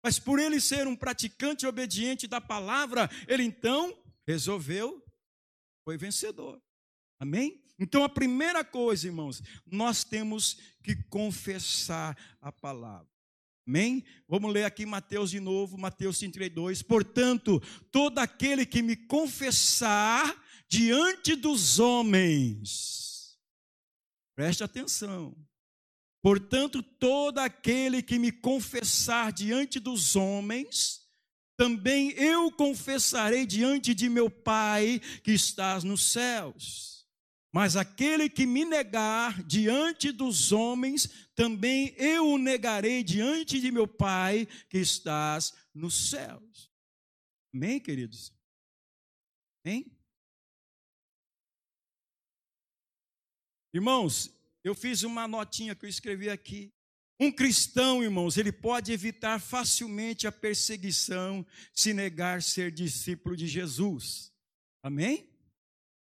[0.00, 5.04] Mas por ele ser um praticante obediente da palavra, ele então resolveu,
[5.84, 6.62] foi vencedor.
[7.18, 7.60] Amém?
[7.76, 13.10] Então a primeira coisa, irmãos, nós temos que confessar a palavra.
[13.66, 14.04] Amém?
[14.28, 16.80] Vamos ler aqui Mateus de novo, Mateus 32.
[16.80, 20.40] Portanto, todo aquele que me confessar
[20.72, 23.38] diante dos homens.
[24.34, 25.36] Preste atenção.
[26.22, 31.06] Portanto, todo aquele que me confessar diante dos homens,
[31.58, 37.06] também eu confessarei diante de meu Pai que estás nos céus.
[37.52, 43.86] Mas aquele que me negar diante dos homens, também eu o negarei diante de meu
[43.86, 46.72] Pai que estás nos céus.
[47.52, 48.32] Amém, queridos?
[49.62, 50.01] Amém?
[53.74, 54.30] Irmãos,
[54.62, 56.72] eu fiz uma notinha que eu escrevi aqui.
[57.18, 64.32] Um cristão, irmãos, ele pode evitar facilmente a perseguição se negar ser discípulo de Jesus.
[64.82, 65.30] Amém?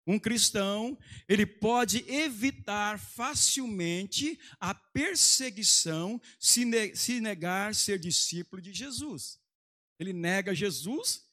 [0.08, 0.98] Um cristão,
[1.28, 9.40] ele pode evitar facilmente a perseguição se, ne se negar ser discípulo de Jesus.
[10.00, 11.30] Ele nega Jesus,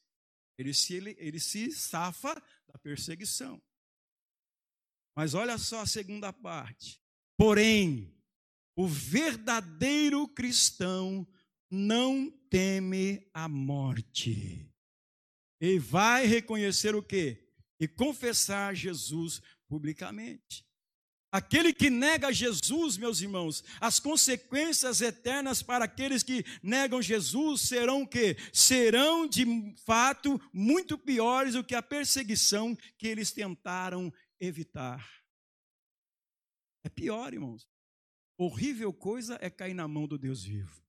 [0.58, 2.34] ele se, ele, ele se safa
[2.66, 3.62] da perseguição.
[5.18, 7.02] Mas olha só a segunda parte.
[7.36, 8.14] Porém,
[8.76, 11.26] o verdadeiro cristão
[11.68, 14.72] não teme a morte.
[15.60, 17.48] E vai reconhecer o quê?
[17.80, 20.64] E confessar Jesus publicamente.
[21.32, 28.02] Aquele que nega Jesus, meus irmãos, as consequências eternas para aqueles que negam Jesus serão
[28.02, 28.36] o quê?
[28.52, 29.44] Serão de
[29.84, 35.06] fato muito piores do que a perseguição que eles tentaram evitar.
[36.82, 37.68] É pior, irmãos.
[38.36, 40.86] Horrível coisa é cair na mão do Deus vivo.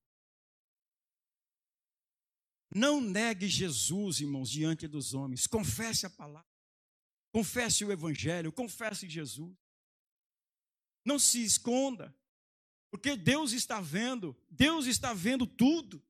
[2.74, 5.48] Não negue Jesus, irmãos, diante dos homens.
[5.48, 6.48] Confesse a palavra.
[7.32, 9.56] Confesse o evangelho, confesse Jesus.
[11.06, 12.16] Não se esconda,
[12.92, 16.04] porque Deus está vendo, Deus está vendo tudo.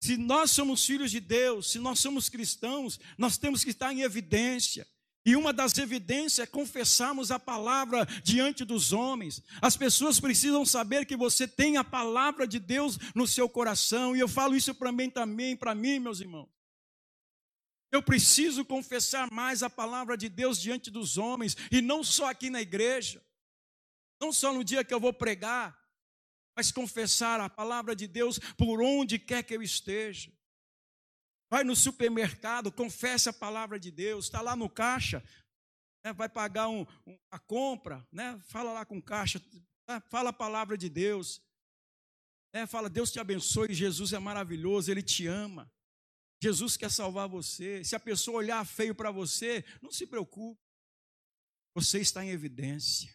[0.00, 4.02] Se nós somos filhos de Deus, se nós somos cristãos, nós temos que estar em
[4.02, 4.86] evidência.
[5.26, 9.42] E uma das evidências é confessarmos a palavra diante dos homens.
[9.62, 14.14] As pessoas precisam saber que você tem a palavra de Deus no seu coração.
[14.14, 16.48] E eu falo isso para mim também, para mim, meus irmãos.
[17.90, 22.50] Eu preciso confessar mais a palavra de Deus diante dos homens, e não só aqui
[22.50, 23.24] na igreja.
[24.20, 25.78] Não só no dia que eu vou pregar,
[26.56, 30.32] mas confessar a palavra de Deus por onde quer que eu esteja.
[31.50, 35.22] Vai no supermercado, confesse a palavra de Deus, está lá no caixa,
[36.04, 39.42] né, vai pagar um, um, a compra, né, fala lá com o caixa,
[39.88, 41.42] né, fala a palavra de Deus.
[42.52, 45.70] Né, fala, Deus te abençoe, Jesus é maravilhoso, Ele te ama.
[46.42, 47.82] Jesus quer salvar você.
[47.82, 50.60] Se a pessoa olhar feio para você, não se preocupe.
[51.74, 53.12] Você está em evidência.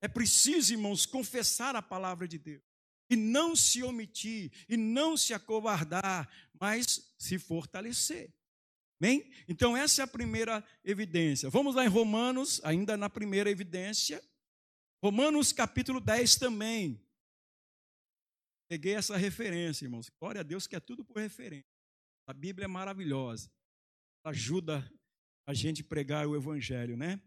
[0.00, 2.69] É preciso, irmãos, confessar a palavra de Deus
[3.10, 8.32] e não se omitir, e não se acovardar, mas se fortalecer.
[9.00, 9.30] Bem?
[9.48, 11.50] Então, essa é a primeira evidência.
[11.50, 14.22] Vamos lá em Romanos, ainda na primeira evidência.
[15.02, 17.02] Romanos capítulo 10 também.
[18.68, 20.08] Peguei essa referência, irmãos.
[20.20, 21.66] Glória a Deus que é tudo por referência.
[22.26, 23.50] A Bíblia é maravilhosa.
[24.22, 24.88] Ajuda
[25.46, 27.20] a gente pregar o Evangelho, né?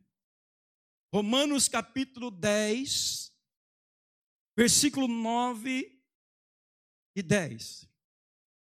[1.12, 3.33] Romanos capítulo 10,
[4.56, 6.00] versículo 9
[7.16, 7.88] e 10.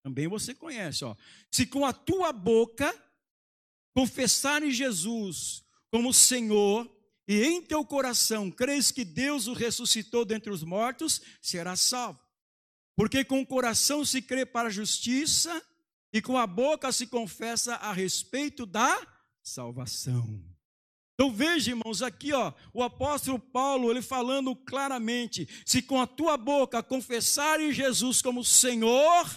[0.03, 1.15] Também você conhece, ó.
[1.51, 2.93] Se com a tua boca
[3.95, 6.91] confessares Jesus como Senhor
[7.29, 12.21] e em teu coração crês que Deus o ressuscitou dentre os mortos, serás salvo.
[12.97, 15.63] Porque com o coração se crê para a justiça
[16.13, 19.07] e com a boca se confessa a respeito da
[19.43, 20.50] salvação.
[21.21, 26.35] Então veja, irmãos, aqui ó, o apóstolo Paulo, ele falando claramente: se com a tua
[26.39, 29.29] boca confessares Jesus como Senhor,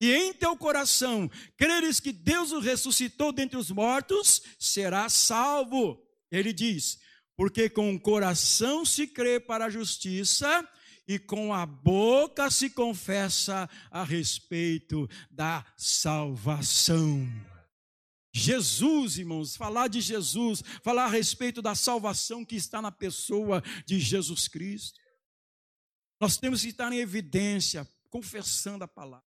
[0.00, 6.00] e em teu coração creres que Deus o ressuscitou dentre os mortos, será salvo.
[6.30, 7.00] Ele diz:
[7.36, 10.64] porque com o coração se crê para a justiça,
[11.08, 17.28] e com a boca se confessa a respeito da salvação.
[18.36, 23.98] Jesus, irmãos, falar de Jesus, falar a respeito da salvação que está na pessoa de
[23.98, 25.00] Jesus Cristo.
[26.20, 29.26] Nós temos que estar em evidência, confessando a palavra.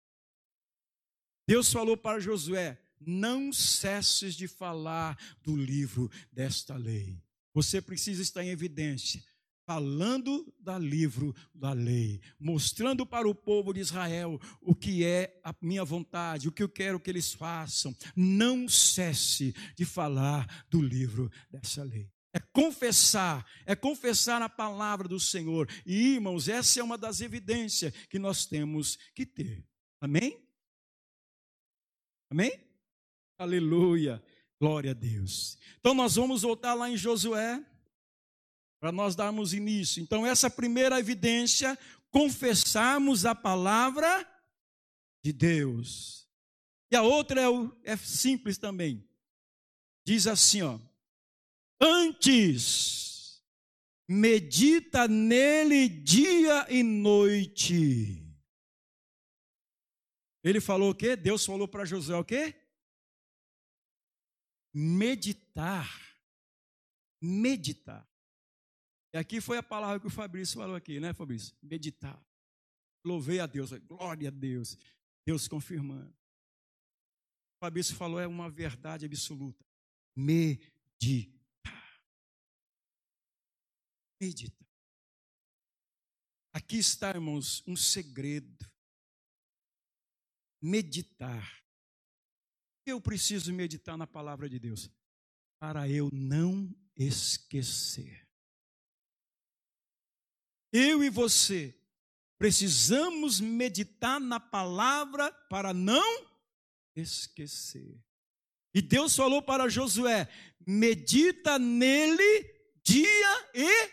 [1.48, 7.22] Deus falou para Josué: não cesses de falar do livro desta lei.
[7.54, 9.24] Você precisa estar em evidência
[9.66, 15.54] falando da livro da lei, mostrando para o povo de Israel o que é a
[15.62, 17.96] minha vontade, o que eu quero que eles façam.
[18.16, 22.10] Não cesse de falar do livro dessa lei.
[22.32, 25.70] É confessar, é confessar a palavra do Senhor.
[25.86, 29.66] E, irmãos, essa é uma das evidências que nós temos que ter.
[30.02, 30.38] Amém?
[32.30, 32.52] Amém?
[33.38, 34.22] Aleluia.
[34.60, 35.58] Glória a Deus.
[35.80, 37.64] Então nós vamos voltar lá em Josué
[38.86, 40.00] para nós darmos início.
[40.00, 41.76] Então, essa primeira evidência,
[42.12, 44.24] confessarmos a palavra
[45.24, 46.30] de Deus.
[46.92, 49.04] E a outra é, o, é simples também.
[50.06, 50.80] Diz assim, ó.
[51.82, 53.44] Antes,
[54.08, 58.24] medita nele dia e noite.
[60.44, 61.16] Ele falou o quê?
[61.16, 62.54] Deus falou para José o quê?
[64.72, 65.90] Meditar.
[67.20, 68.08] Meditar.
[69.16, 71.56] E aqui foi a palavra que o Fabrício falou aqui, né, Fabrício?
[71.64, 72.22] Meditar.
[73.02, 74.78] Louvei a Deus, glória a Deus.
[75.26, 76.14] Deus confirmando.
[77.56, 79.66] O Fabrício falou, é uma verdade absoluta.
[80.14, 82.02] Meditar.
[84.20, 84.68] Meditar.
[86.52, 88.70] Aqui está, irmãos, um segredo.
[90.62, 91.64] Meditar.
[92.86, 94.92] Eu preciso meditar na palavra de Deus
[95.58, 98.25] para eu não esquecer.
[100.78, 101.74] Eu e você
[102.38, 106.28] precisamos meditar na palavra para não
[106.94, 107.98] esquecer.
[108.74, 110.28] E Deus falou para Josué:
[110.68, 112.44] medita nele
[112.84, 113.90] dia e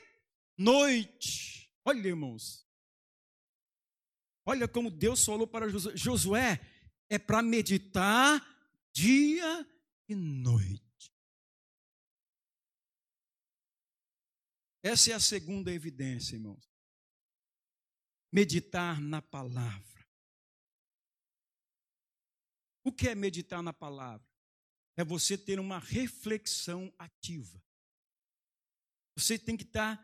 [0.58, 1.72] noite.
[1.84, 2.66] Olha, irmãos.
[4.44, 6.60] Olha como Deus falou para Josué: Josué
[7.08, 8.44] é para meditar
[8.92, 9.64] dia
[10.08, 10.82] e noite.
[14.82, 16.71] Essa é a segunda evidência, irmãos.
[18.32, 20.06] Meditar na palavra.
[22.82, 24.26] O que é meditar na palavra?
[24.96, 27.62] É você ter uma reflexão ativa.
[29.16, 30.02] Você tem que estar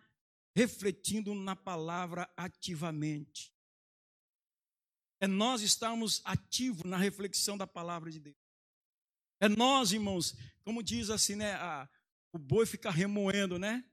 [0.54, 3.52] refletindo na palavra ativamente.
[5.20, 8.36] É nós estarmos ativos na reflexão da palavra de Deus.
[9.40, 11.54] É nós, irmãos, como diz assim, né?
[11.54, 11.88] A,
[12.32, 13.84] o boi fica remoendo, né?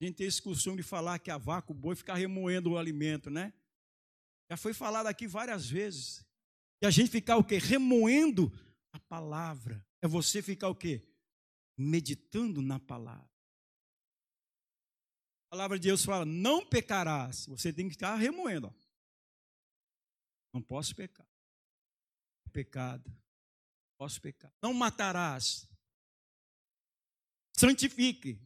[0.00, 2.78] A gente tem esse costume de falar que a vaca, o boi, fica remoendo o
[2.78, 3.52] alimento, né?
[4.50, 6.24] Já foi falado aqui várias vezes.
[6.82, 7.58] E a gente ficar o quê?
[7.58, 8.52] Remoendo
[8.92, 9.84] a palavra.
[10.02, 11.06] É você ficar o quê?
[11.76, 13.30] Meditando na palavra.
[15.46, 17.46] A palavra de Deus fala: não pecarás.
[17.46, 18.66] Você tem que ficar remoendo.
[18.66, 18.72] Ó.
[20.52, 21.26] Não posso pecar.
[22.46, 23.10] É pecado.
[23.96, 24.52] Posso pecar.
[24.62, 25.68] Não matarás.
[27.56, 28.38] Santifique.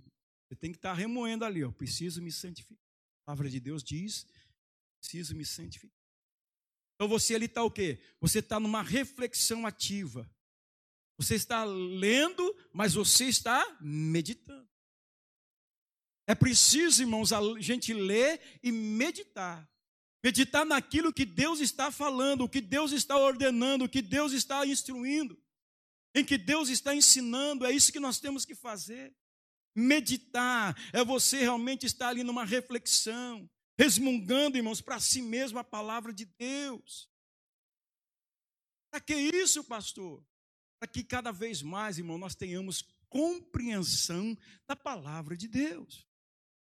[0.47, 1.71] Você tem que estar remoendo ali, ó.
[1.73, 2.79] Preciso me santificar.
[3.23, 4.27] A palavra de Deus diz:
[5.01, 5.97] preciso me santificar.
[6.95, 8.01] Então você ali está o quê?
[8.21, 10.29] Você está numa reflexão ativa.
[11.17, 14.69] Você está lendo, mas você está meditando.
[16.27, 19.69] É preciso, irmãos, a gente ler e meditar.
[20.23, 24.67] Meditar naquilo que Deus está falando, o que Deus está ordenando, o que Deus está
[24.67, 25.41] instruindo,
[26.15, 27.65] em que Deus está ensinando.
[27.65, 29.15] É isso que nós temos que fazer.
[29.75, 36.13] Meditar é você realmente estar ali numa reflexão, resmungando, irmãos, para si mesmo a palavra
[36.13, 37.09] de Deus.
[38.91, 40.27] Para que isso, pastor?
[40.81, 46.07] Para que cada vez mais, irmão, nós tenhamos compreensão da palavra de Deus.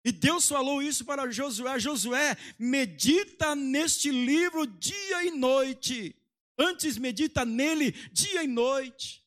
[0.04, 6.16] E Deus falou isso para Josué: Josué, medita neste livro dia e noite.
[6.58, 9.26] Antes medita nele dia e noite.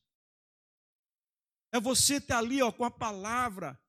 [1.72, 3.80] É você estar ali ó, com a palavra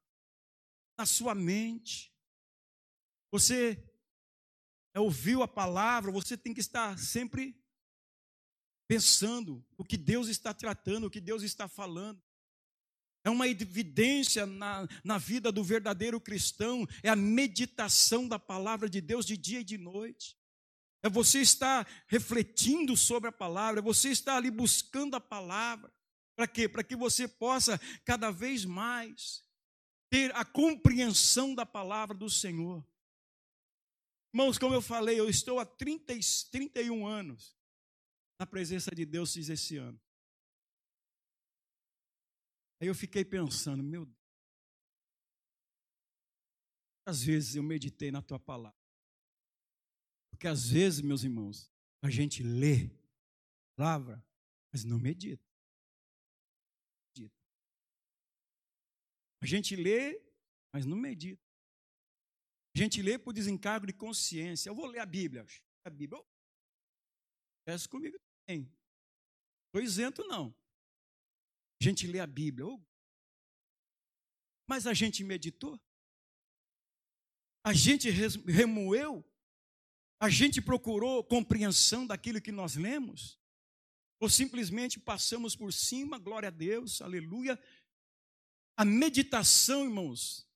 [0.97, 2.14] na sua mente.
[3.35, 3.77] Você
[4.93, 7.53] é, ouviu a palavra, você tem que estar sempre
[8.87, 12.23] pensando o que Deus está tratando, o que Deus está falando.
[13.25, 19.01] É uma evidência na, na vida do verdadeiro cristão, é a meditação da palavra de
[19.01, 20.37] Deus de dia e de noite.
[21.03, 25.93] É você estar refletindo sobre a palavra, é você estar ali buscando a palavra.
[26.37, 26.69] Para quê?
[26.69, 29.43] Para que você possa cada vez mais
[30.09, 32.81] ter a compreensão da palavra do Senhor.
[34.35, 36.13] Irmãos, como eu falei, eu estou há 30,
[36.51, 37.57] 31 anos
[38.37, 39.97] na presença de Deus fiz esse ano.
[42.81, 44.17] Aí eu fiquei pensando, meu Deus,
[47.05, 48.77] às vezes eu meditei na tua palavra.
[50.31, 51.71] Porque às vezes, meus irmãos,
[52.01, 54.27] a gente lê a palavra,
[54.69, 55.41] mas não medita.
[59.41, 60.21] A gente lê,
[60.73, 61.44] mas não medita.
[62.75, 64.69] Gente lê por desencargo de consciência.
[64.69, 65.45] Eu vou ler a Bíblia.
[65.85, 66.21] A Bíblia.
[67.65, 68.69] Peço comigo também.
[69.67, 70.53] Estou isento, não.
[71.81, 72.67] A gente lê a Bíblia.
[74.67, 75.79] Mas a gente meditou?
[77.63, 79.23] A gente remoeu?
[80.19, 83.39] A gente procurou compreensão daquilo que nós lemos?
[84.19, 87.61] Ou simplesmente passamos por cima, glória a Deus, aleluia,
[88.77, 90.47] a meditação, irmãos,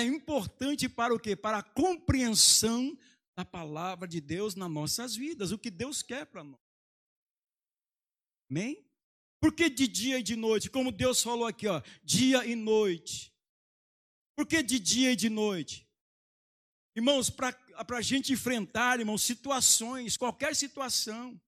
[0.00, 1.34] é importante para o quê?
[1.34, 2.96] Para a compreensão
[3.36, 6.60] da palavra de Deus nas nossas vidas, o que Deus quer para nós.
[8.50, 8.84] Amém?
[9.40, 13.32] Porque de dia e de noite, como Deus falou aqui, ó, dia e noite.
[14.34, 15.86] Por que de dia e de noite?
[16.94, 17.54] Irmãos, para
[17.90, 21.38] a gente enfrentar, irmãos, situações, qualquer situação,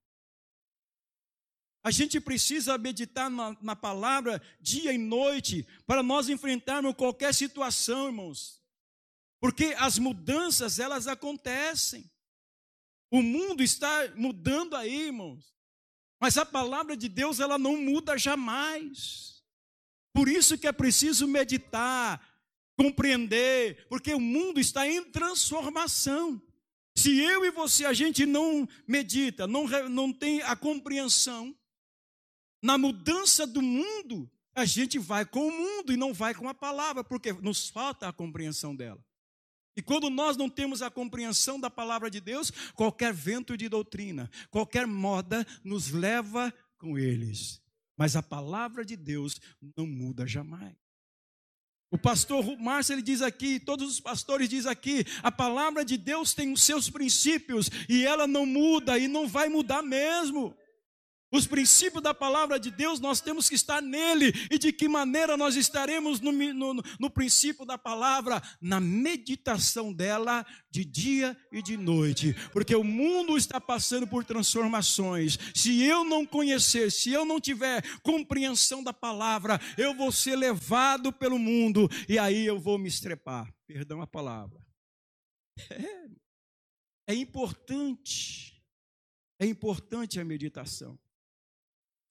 [1.88, 8.08] a gente precisa meditar na, na, palavra dia e noite para nós enfrentarmos qualquer situação,
[8.08, 8.62] irmãos.
[9.40, 12.10] Porque as mudanças, elas acontecem.
[13.10, 15.54] O mundo está mudando aí, irmãos.
[16.20, 19.42] Mas a palavra de Deus, ela não muda jamais.
[20.12, 22.20] Por isso que é preciso meditar,
[22.76, 26.42] compreender, porque o mundo está em transformação.
[26.94, 31.57] Se eu e você, a gente não medita, não, não tem a compreensão,
[32.62, 36.54] na mudança do mundo, a gente vai com o mundo e não vai com a
[36.54, 39.02] palavra, porque nos falta a compreensão dela.
[39.76, 44.28] E quando nós não temos a compreensão da palavra de Deus, qualquer vento de doutrina,
[44.50, 47.62] qualquer moda nos leva com eles.
[47.96, 49.40] Mas a palavra de Deus
[49.76, 50.74] não muda jamais.
[51.90, 56.34] O pastor Márcio ele diz aqui, todos os pastores dizem aqui, a palavra de Deus
[56.34, 60.54] tem os seus princípios e ela não muda e não vai mudar mesmo.
[61.30, 64.32] Os princípios da palavra de Deus, nós temos que estar nele.
[64.50, 68.42] E de que maneira nós estaremos no, no, no, princípio da palavra?
[68.62, 72.34] Na meditação dela de dia e de noite.
[72.50, 75.38] Porque o mundo está passando por transformações.
[75.54, 81.12] Se eu não conhecer, se eu não tiver compreensão da palavra, eu vou ser levado
[81.12, 83.52] pelo mundo e aí eu vou me estrepar.
[83.66, 84.66] Perdão a palavra.
[85.70, 88.62] É, é importante.
[89.38, 90.98] É importante a meditação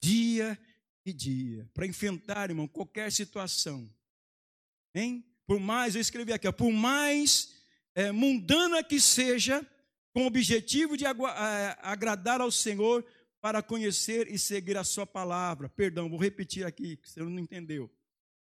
[0.01, 0.57] dia
[1.05, 3.89] e dia, para enfrentar, irmão, qualquer situação.
[4.93, 5.25] Hein?
[5.45, 7.55] Por mais, eu escrevi aqui, ó, por mais
[7.95, 9.65] é, mundana que seja,
[10.13, 11.09] com o objetivo de é,
[11.81, 13.05] agradar ao Senhor
[13.39, 15.69] para conhecer e seguir a sua palavra.
[15.69, 17.89] Perdão, vou repetir aqui, que você não entendeu.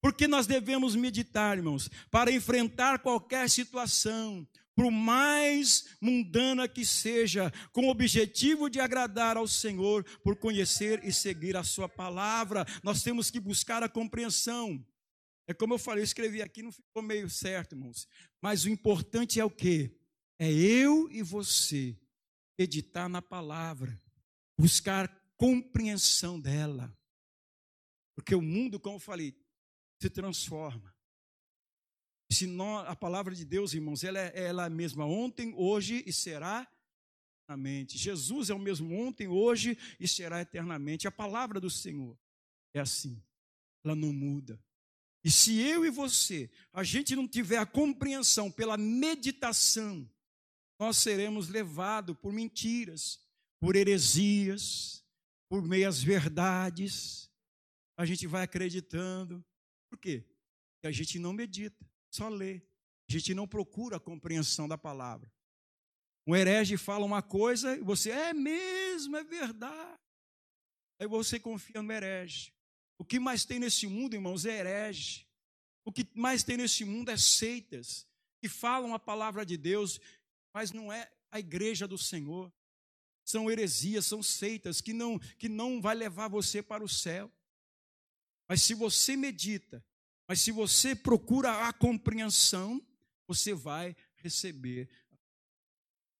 [0.01, 7.87] Porque nós devemos meditar, irmãos, para enfrentar qualquer situação, por mais mundana que seja, com
[7.87, 13.31] o objetivo de agradar ao Senhor, por conhecer e seguir a Sua palavra, nós temos
[13.31, 14.87] que buscar a compreensão.
[15.49, 18.07] É como eu falei, eu escrevi aqui, não ficou meio certo, irmãos.
[18.43, 19.97] Mas o importante é o quê?
[20.39, 21.99] É eu e você
[22.59, 23.99] meditar na palavra,
[24.59, 25.09] buscar
[25.39, 26.95] compreensão dela.
[28.15, 29.35] Porque o mundo, como eu falei,
[30.03, 30.96] se transforma.
[32.31, 36.69] Se nós, a palavra de Deus, irmãos, ela é ela mesma ontem, hoje e será
[37.45, 37.97] eternamente.
[37.97, 41.07] Jesus é o mesmo ontem, hoje e será eternamente.
[41.07, 42.19] A palavra do Senhor
[42.75, 43.23] é assim.
[43.85, 44.61] Ela não muda.
[45.25, 50.09] E se eu e você, a gente não tiver a compreensão pela meditação,
[50.79, 53.21] nós seremos levados por mentiras,
[53.61, 55.05] por heresias,
[55.49, 57.31] por meias verdades.
[57.97, 59.45] A gente vai acreditando.
[59.89, 60.25] Por quê?
[60.75, 61.86] Porque a gente não medita
[62.17, 62.63] só lê.
[63.09, 65.31] A gente não procura a compreensão da palavra.
[66.27, 70.01] Um herege fala uma coisa e você, é mesmo, é verdade.
[70.99, 72.53] Aí você confia no herege.
[72.99, 75.27] O que mais tem nesse mundo, irmãos, é herege.
[75.85, 78.09] O que mais tem nesse mundo é seitas
[78.41, 80.01] que falam a palavra de Deus,
[80.53, 82.53] mas não é a igreja do Senhor.
[83.25, 87.31] São heresias, são seitas que não que não vai levar você para o céu.
[88.49, 89.85] Mas se você medita
[90.29, 92.85] mas se você procura a compreensão,
[93.27, 94.89] você vai receber.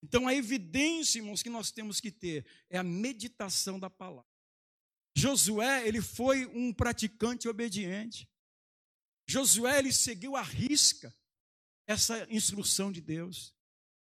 [0.03, 4.29] Então a evidência, irmãos, que nós temos que ter é a meditação da palavra.
[5.15, 8.29] Josué, ele foi um praticante obediente.
[9.27, 11.13] Josué, ele seguiu à risca
[11.87, 13.53] essa instrução de Deus.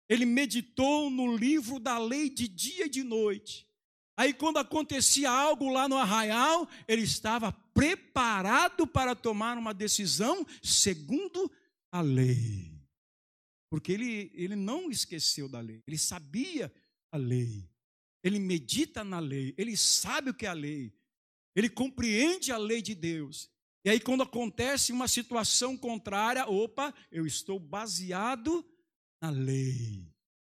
[0.07, 3.67] Ele meditou no livro da lei de dia e de noite.
[4.15, 11.51] Aí, quando acontecia algo lá no arraial, ele estava preparado para tomar uma decisão segundo
[11.91, 12.71] a lei.
[13.69, 16.71] Porque ele, ele não esqueceu da lei, ele sabia
[17.11, 17.69] a lei,
[18.23, 20.93] ele medita na lei, ele sabe o que é a lei,
[21.55, 23.49] ele compreende a lei de Deus.
[23.83, 28.63] E aí, quando acontece uma situação contrária, opa, eu estou baseado
[29.21, 30.07] na lei.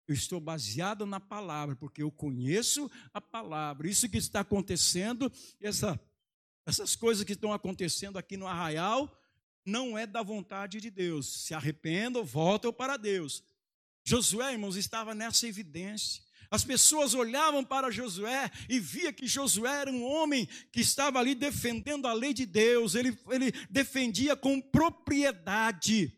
[0.08, 3.88] Eu estou baseado na palavra, porque eu conheço a palavra.
[3.88, 6.00] Isso que está acontecendo, essa
[6.66, 9.16] essas coisas que estão acontecendo aqui no arraial
[9.64, 11.44] não é da vontade de Deus.
[11.44, 13.42] Se arrependam, voltam para Deus.
[14.04, 16.22] Josué, irmãos, estava nessa evidência.
[16.50, 21.34] As pessoas olhavam para Josué e via que Josué era um homem que estava ali
[21.34, 22.96] defendendo a lei de Deus.
[22.96, 26.12] Ele, ele defendia com propriedade.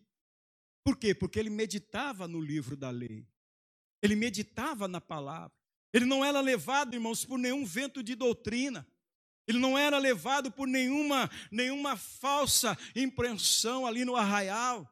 [0.82, 1.14] Por quê?
[1.14, 3.26] Porque ele meditava no livro da lei.
[4.01, 5.53] Ele meditava na palavra.
[5.93, 8.86] Ele não era levado, irmãos, por nenhum vento de doutrina.
[9.47, 14.88] Ele não era levado por nenhuma, nenhuma falsa impressão ali no arraial.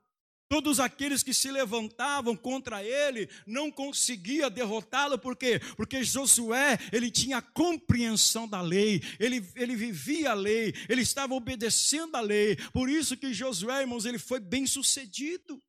[0.48, 5.60] Todos aqueles que se levantavam contra ele não conseguia derrotá-lo, por quê?
[5.76, 12.16] Porque Josué, ele tinha compreensão da lei, ele, ele vivia a lei, ele estava obedecendo
[12.16, 12.56] a lei.
[12.72, 15.62] Por isso que Josué, irmãos, ele foi bem sucedido.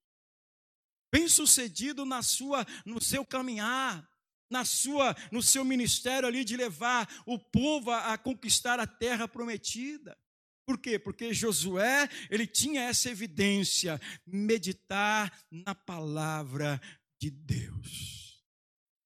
[1.13, 4.10] Bem sucedido na sua, no seu caminhar
[4.51, 9.27] na sua, no seu ministério ali de levar o povo a, a conquistar a terra
[9.27, 10.17] prometida.
[10.65, 10.99] Por quê?
[10.99, 16.79] Porque Josué, ele tinha essa evidência, meditar na palavra
[17.19, 18.43] de Deus.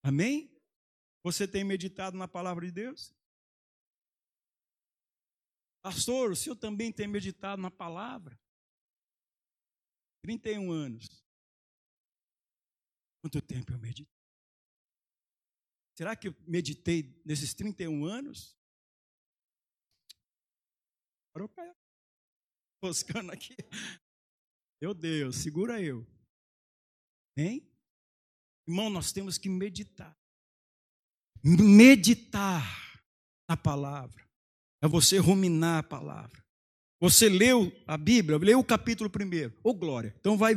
[0.04, 0.52] Amém?
[1.24, 3.14] Você tem meditado na palavra de Deus?
[5.82, 8.40] Pastor, o senhor também tem meditado na palavra?
[10.24, 11.24] 31 anos.
[13.22, 14.15] Quanto tempo eu medito?
[15.96, 18.56] Será que eu meditei nesses 31 anos?
[22.82, 23.56] Buscando aqui.
[24.82, 26.06] Meu Deus, segura eu.
[27.38, 27.66] Hein?
[28.68, 30.18] Irmão, nós temos que meditar.
[31.42, 33.02] Meditar
[33.48, 34.28] na palavra.
[34.82, 36.44] É você ruminar a palavra.
[37.00, 39.54] Você leu a Bíblia, leu o capítulo primeiro.
[39.64, 40.14] Ô, oh, glória.
[40.20, 40.56] Então vai,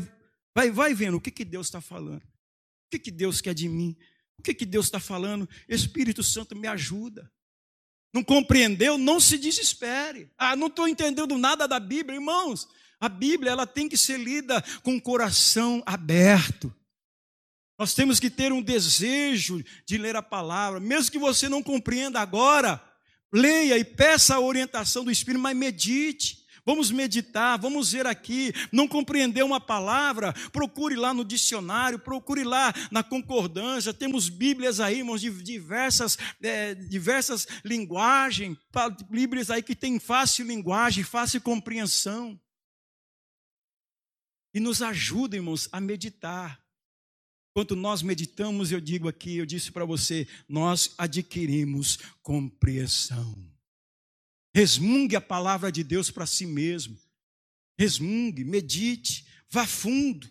[0.54, 2.22] vai, vai vendo o que, que Deus está falando.
[2.22, 3.96] O que, que Deus quer de mim?
[4.38, 5.48] O que, que Deus está falando?
[5.68, 7.30] Espírito Santo me ajuda.
[8.12, 8.96] Não compreendeu?
[8.96, 10.30] Não se desespere.
[10.38, 12.68] Ah, não estou entendendo nada da Bíblia, irmãos.
[13.00, 16.74] A Bíblia ela tem que ser lida com o coração aberto.
[17.78, 22.20] Nós temos que ter um desejo de ler a palavra, mesmo que você não compreenda
[22.20, 22.82] agora.
[23.32, 26.37] Leia e peça a orientação do Espírito, mas medite.
[26.68, 28.52] Vamos meditar, vamos ver aqui.
[28.70, 30.34] Não compreendeu uma palavra?
[30.52, 33.94] Procure lá no dicionário, procure lá na concordância.
[33.94, 38.58] Temos Bíblias aí, irmãos, de diversas, é, diversas linguagens.
[39.08, 42.38] Bíblias aí que tem fácil linguagem, fácil compreensão.
[44.52, 46.62] E nos ajuda, irmãos, a meditar.
[47.52, 53.47] Enquanto nós meditamos, eu digo aqui, eu disse para você, nós adquirimos compreensão.
[54.54, 56.96] Resmungue a palavra de Deus para si mesmo.
[57.78, 60.28] Resmungue, medite, vá fundo.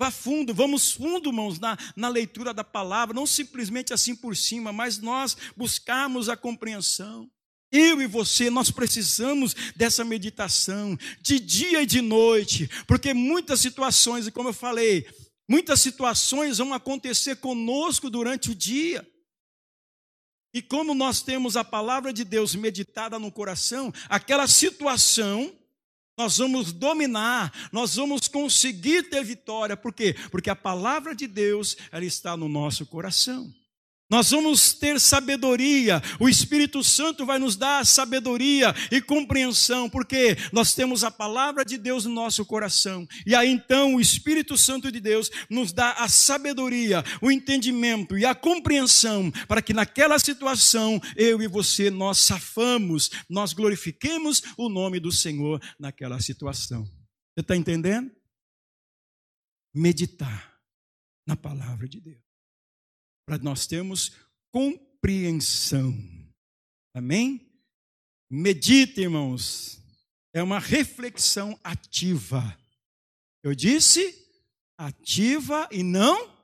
[0.00, 4.72] Vá fundo, vamos fundo, irmãos, na, na leitura da palavra, não simplesmente assim por cima,
[4.72, 7.28] mas nós buscarmos a compreensão.
[7.72, 14.28] Eu e você, nós precisamos dessa meditação, de dia e de noite, porque muitas situações,
[14.28, 15.04] e como eu falei,
[15.48, 19.08] Muitas situações vão acontecer conosco durante o dia.
[20.58, 25.52] E como nós temos a palavra de Deus meditada no coração, aquela situação
[26.16, 29.76] nós vamos dominar, nós vamos conseguir ter vitória.
[29.76, 30.16] Por quê?
[30.32, 33.54] Porque a palavra de Deus ela está no nosso coração.
[34.10, 40.74] Nós vamos ter sabedoria, o Espírito Santo vai nos dar sabedoria e compreensão, porque nós
[40.74, 43.06] temos a palavra de Deus no nosso coração.
[43.26, 48.24] E aí então o Espírito Santo de Deus nos dá a sabedoria, o entendimento e
[48.24, 54.98] a compreensão, para que naquela situação eu e você nós safamos, nós glorifiquemos o nome
[54.98, 56.84] do Senhor naquela situação.
[56.84, 58.10] Você está entendendo?
[59.74, 60.54] Meditar
[61.26, 62.27] na palavra de Deus
[63.28, 64.12] para nós termos
[64.50, 65.94] compreensão.
[66.94, 67.46] Amém?
[68.30, 69.78] Medite, irmãos.
[70.32, 72.58] É uma reflexão ativa.
[73.42, 74.16] Eu disse
[74.78, 76.34] ativa e não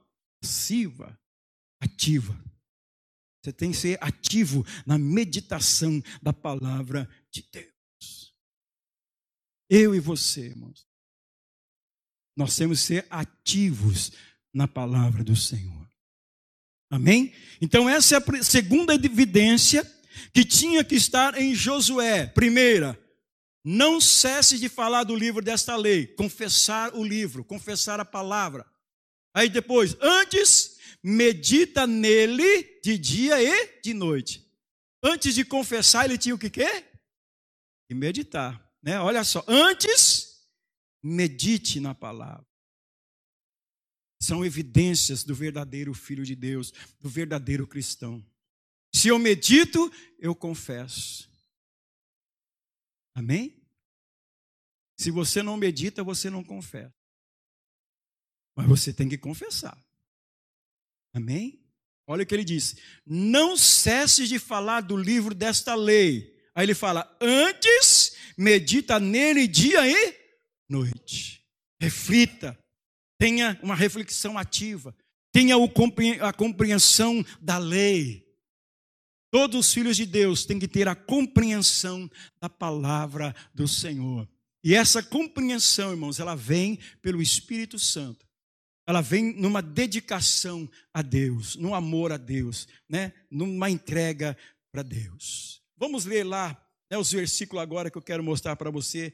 [0.43, 1.19] passiva.
[1.81, 2.39] Ativa.
[3.43, 8.35] Você tem que ser ativo na meditação da palavra de Deus.
[9.71, 10.87] Eu e você, irmãos.
[12.37, 14.13] Nós temos que ser ativos
[14.53, 15.84] na palavra do Senhor.
[16.91, 17.33] Amém?
[17.61, 19.85] Então, essa é a segunda evidência
[20.33, 22.27] que tinha que estar em Josué.
[22.27, 22.99] Primeira,
[23.65, 28.67] não cesse de falar do livro desta lei, confessar o livro, confessar a palavra.
[29.35, 34.47] Aí depois, antes, medita nele de dia e de noite.
[35.03, 36.85] Antes de confessar, ele tinha o que quê?
[37.91, 39.01] E meditar, né?
[39.01, 40.45] Olha só, antes
[41.03, 42.54] medite na palavra
[44.25, 48.25] são evidências do verdadeiro filho de Deus, do verdadeiro cristão.
[48.93, 51.29] Se eu medito, eu confesso.
[53.15, 53.61] Amém?
[54.97, 56.95] Se você não medita, você não confessa.
[58.57, 59.77] Mas você tem que confessar.
[61.13, 61.61] Amém?
[62.07, 66.35] Olha o que ele diz: Não cesse de falar do livro desta lei.
[66.55, 70.17] Aí ele fala: Antes, medita nele dia e
[70.69, 71.45] noite.
[71.81, 72.59] Reflita,
[73.19, 74.95] tenha uma reflexão ativa,
[75.33, 75.57] tenha
[76.21, 78.25] a compreensão da lei.
[79.31, 82.09] Todos os filhos de Deus têm que ter a compreensão
[82.41, 84.29] da palavra do Senhor.
[84.63, 88.25] E essa compreensão, irmãos, ela vem pelo Espírito Santo.
[88.87, 93.13] Ela vem numa dedicação a Deus, num amor a Deus, né?
[93.31, 94.37] numa entrega
[94.71, 95.63] para Deus.
[95.77, 96.57] Vamos ler lá
[96.91, 99.13] né, os versículos agora que eu quero mostrar para você.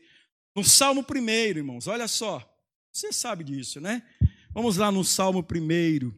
[0.55, 2.50] No Salmo 1, irmãos, olha só.
[2.93, 4.03] Você sabe disso, né?
[4.53, 6.13] Vamos lá no Salmo 1.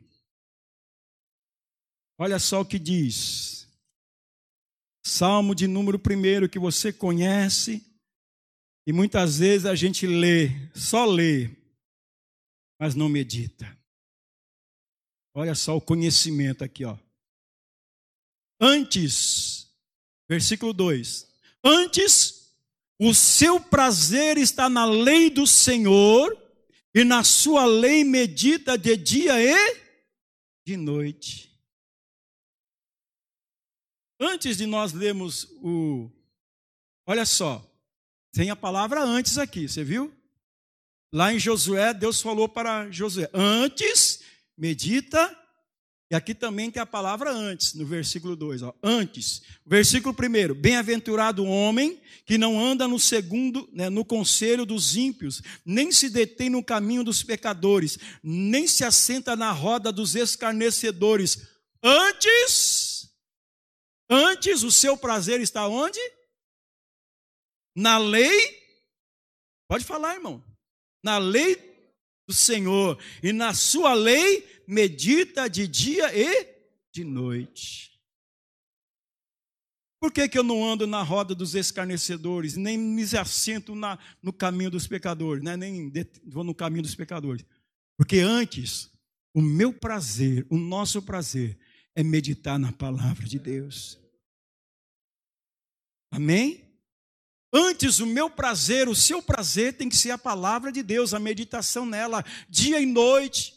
[2.19, 3.69] Olha só o que diz.
[5.05, 7.85] Salmo de número 1 que você conhece.
[8.87, 11.51] E muitas vezes a gente lê, só lê,
[12.81, 13.79] mas não medita.
[15.35, 16.99] Olha só o conhecimento aqui, ó.
[18.61, 19.69] Antes,
[20.29, 21.29] versículo 2:
[21.65, 22.53] Antes,
[22.99, 26.37] o seu prazer está na lei do Senhor,
[26.95, 29.83] e na sua lei medita de dia e
[30.67, 31.51] de noite.
[34.21, 36.11] Antes de nós lermos o.
[37.07, 37.65] Olha só,
[38.33, 40.15] tem a palavra antes aqui, você viu?
[41.13, 44.23] Lá em Josué, Deus falou para Josué: antes,
[44.57, 45.42] medita
[46.13, 48.61] e aqui também tem a palavra antes, no versículo 2.
[48.65, 49.41] Ó, antes.
[49.65, 50.53] Versículo 1.
[50.53, 56.11] Bem-aventurado o homem que não anda no segundo, né, no conselho dos ímpios, nem se
[56.11, 61.49] detém no caminho dos pecadores, nem se assenta na roda dos escarnecedores.
[61.83, 63.11] Antes,
[64.07, 65.99] antes o seu prazer está onde?
[67.75, 68.63] Na lei.
[69.67, 70.45] Pode falar, irmão.
[71.03, 71.72] Na lei
[72.33, 72.99] Senhor.
[73.23, 76.49] E na sua lei medita de dia e
[76.93, 77.93] de noite.
[80.01, 84.33] Por que, que eu não ando na roda dos escarnecedores, nem me assento na, no
[84.33, 85.57] caminho dos pecadores, né?
[85.57, 85.93] nem
[86.27, 87.45] vou no caminho dos pecadores?
[87.97, 88.91] Porque antes,
[89.33, 91.57] o meu prazer, o nosso prazer,
[91.95, 93.97] é meditar na palavra de Deus.
[96.11, 96.62] Amém?
[97.53, 101.19] Antes, o meu prazer, o seu prazer tem que ser a palavra de Deus, a
[101.19, 103.55] meditação nela, dia e noite.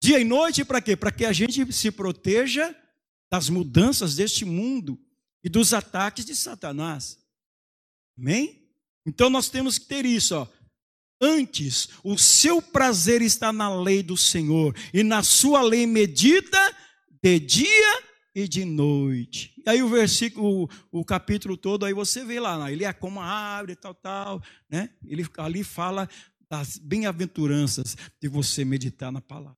[0.00, 0.96] Dia e noite para quê?
[0.96, 2.74] Para que a gente se proteja
[3.30, 4.98] das mudanças deste mundo
[5.42, 7.18] e dos ataques de Satanás.
[8.16, 8.68] Amém?
[9.04, 10.46] Então nós temos que ter isso, ó.
[11.20, 16.76] Antes, o seu prazer está na lei do Senhor, e na sua lei medita
[17.22, 18.02] de dia
[18.44, 19.52] e de noite.
[19.64, 23.20] E aí o versículo, o, o capítulo todo, aí você vê lá, ele é como
[23.20, 24.90] a árvore, tal, tal, né?
[25.04, 26.08] Ele ali fala
[26.48, 29.56] das bem-aventuranças de você meditar na palavra.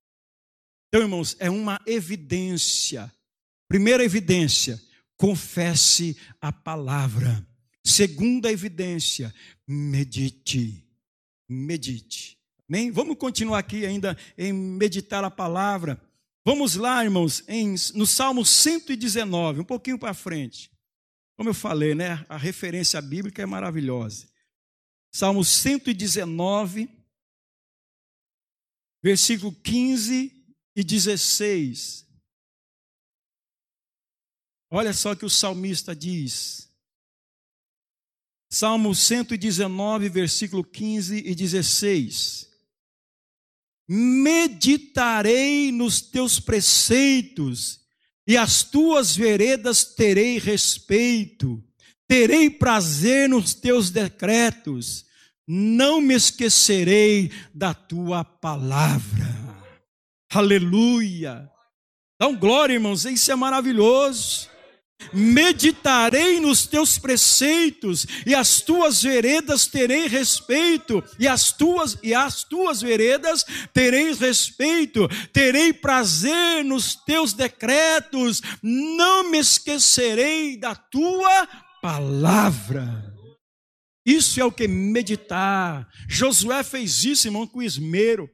[0.89, 3.11] Então, irmãos, é uma evidência.
[3.67, 4.79] Primeira evidência,
[5.17, 7.47] confesse a palavra.
[7.83, 9.35] Segunda evidência,
[9.67, 10.87] medite.
[11.49, 12.39] Medite.
[12.69, 12.91] Amém?
[12.91, 16.01] Vamos continuar aqui ainda em meditar a palavra.
[16.45, 20.71] Vamos lá, irmãos, em, no Salmo 119, um pouquinho para frente.
[21.37, 22.25] Como eu falei, né?
[22.29, 24.29] A referência bíblica é maravilhosa.
[25.15, 26.89] Salmo 119,
[29.03, 32.09] versículo 15 e 16.
[34.71, 36.73] Olha só que o salmista diz.
[38.51, 42.52] Salmo 119, versículo 15 e 16.
[43.95, 47.81] Meditarei nos teus preceitos,
[48.27, 51.63] e as tuas veredas terei respeito.
[52.09, 55.05] Terei prazer nos teus decretos,
[55.47, 59.29] não me esquecerei da tua palavra.
[60.33, 61.51] Aleluia.
[62.15, 64.49] Então, glória, irmãos, isso é maravilhoso.
[65.13, 72.45] Meditarei nos teus preceitos e as tuas veredas terei respeito e as tuas e as
[72.45, 81.49] tuas veredas terei respeito, terei prazer nos teus decretos, não me esquecerei da tua
[81.81, 83.13] palavra.
[84.05, 85.89] Isso é o que meditar.
[86.09, 88.29] Josué fez isso, irmão, com esmero.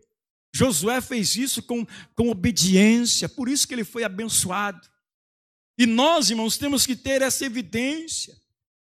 [0.54, 4.80] Josué fez isso com, com obediência, por isso que ele foi abençoado.
[5.78, 8.36] E nós, irmãos, temos que ter essa evidência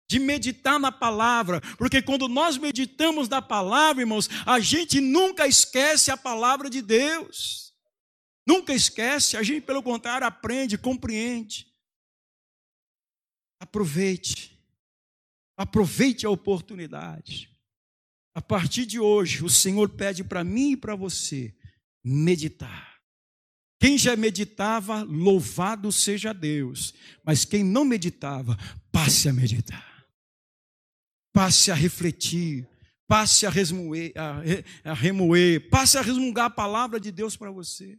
[0.06, 6.10] de meditar na palavra, porque quando nós meditamos na palavra, irmãos, a gente nunca esquece
[6.10, 7.74] a palavra de Deus.
[8.46, 11.66] Nunca esquece, a gente, pelo contrário, aprende, compreende.
[13.58, 14.56] Aproveite.
[15.56, 17.50] Aproveite a oportunidade.
[18.34, 21.54] A partir de hoje, o Senhor pede para mim e para você
[22.02, 22.93] meditar.
[23.84, 26.94] Quem já meditava, louvado seja Deus.
[27.22, 28.56] Mas quem não meditava,
[28.90, 30.06] passe a meditar.
[31.34, 32.66] Passe a refletir.
[33.06, 35.68] Passe a, resmoer, a, a remoer.
[35.68, 37.98] Passe a resmungar a palavra de Deus para você.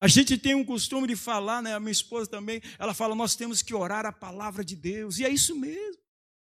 [0.00, 1.74] A gente tem um costume de falar, né?
[1.74, 5.18] A minha esposa também, ela fala: nós temos que orar a palavra de Deus.
[5.18, 6.00] E é isso mesmo.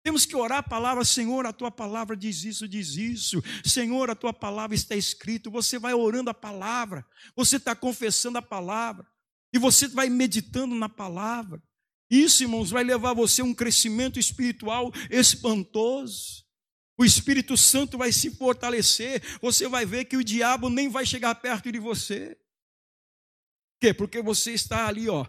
[0.05, 3.43] Temos que orar a palavra, Senhor, a tua palavra diz isso, diz isso.
[3.65, 5.51] Senhor, a tua palavra está escrito.
[5.51, 9.07] Você vai orando a palavra, você está confessando a palavra,
[9.51, 11.63] e você vai meditando na palavra.
[12.11, 16.45] Isso, irmãos, vai levar você a um crescimento espiritual espantoso.
[16.99, 19.23] O Espírito Santo vai se fortalecer.
[19.41, 22.37] Você vai ver que o diabo nem vai chegar perto de você.
[22.37, 23.95] Por quê?
[23.95, 25.27] Porque você está ali, ó,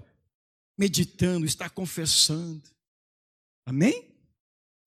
[0.78, 2.69] meditando, está confessando.
[3.65, 4.14] Amém?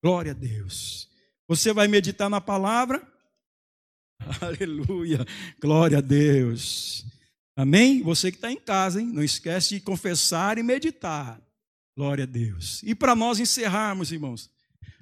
[0.03, 1.09] Glória a Deus.
[1.47, 3.05] Você vai meditar na palavra?
[4.41, 5.25] Aleluia.
[5.59, 7.05] Glória a Deus.
[7.55, 8.01] Amém?
[8.03, 9.07] Você que está em casa, hein?
[9.07, 11.41] Não esquece de confessar e meditar.
[11.97, 12.81] Glória a Deus.
[12.83, 14.49] E para nós encerrarmos, irmãos,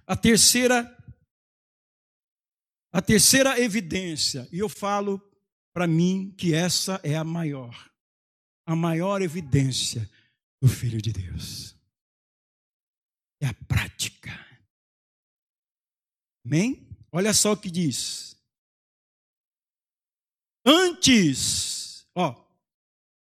[0.05, 0.93] a terceira
[2.91, 5.21] a terceira evidência, e eu falo
[5.71, 7.91] para mim que essa é a maior,
[8.65, 10.09] a maior evidência
[10.59, 11.75] do Filho de Deus.
[13.39, 14.46] É a prática.
[16.47, 16.87] Amém?
[17.11, 18.37] Olha só o que diz.
[20.65, 22.33] Antes, ó,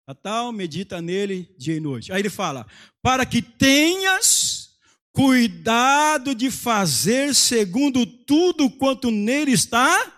[0.07, 2.12] a tal medita nele dia e noite.
[2.12, 2.64] Aí ele fala:
[3.03, 4.77] para que tenhas
[5.12, 10.12] cuidado de fazer segundo tudo quanto nele está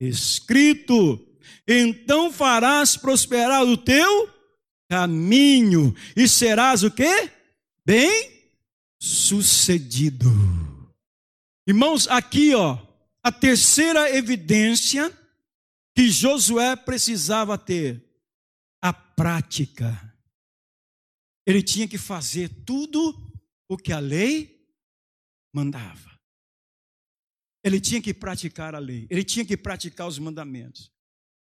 [0.00, 1.24] escrito.
[1.68, 4.28] Então farás prosperar o teu
[4.88, 7.30] caminho e serás o quê?
[7.86, 8.28] Bem
[8.98, 10.69] sucedido.
[11.70, 12.84] Irmãos, aqui ó,
[13.22, 15.08] a terceira evidência
[15.94, 18.04] que Josué precisava ter,
[18.82, 19.88] a prática.
[21.46, 23.14] Ele tinha que fazer tudo
[23.68, 24.68] o que a lei
[25.54, 26.18] mandava.
[27.62, 30.90] Ele tinha que praticar a lei, ele tinha que praticar os mandamentos,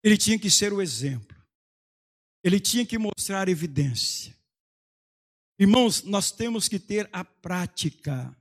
[0.01, 1.35] ele tinha que ser o exemplo,
[2.41, 4.33] ele tinha que mostrar evidência.
[5.59, 8.33] Irmãos, nós temos que ter a prática.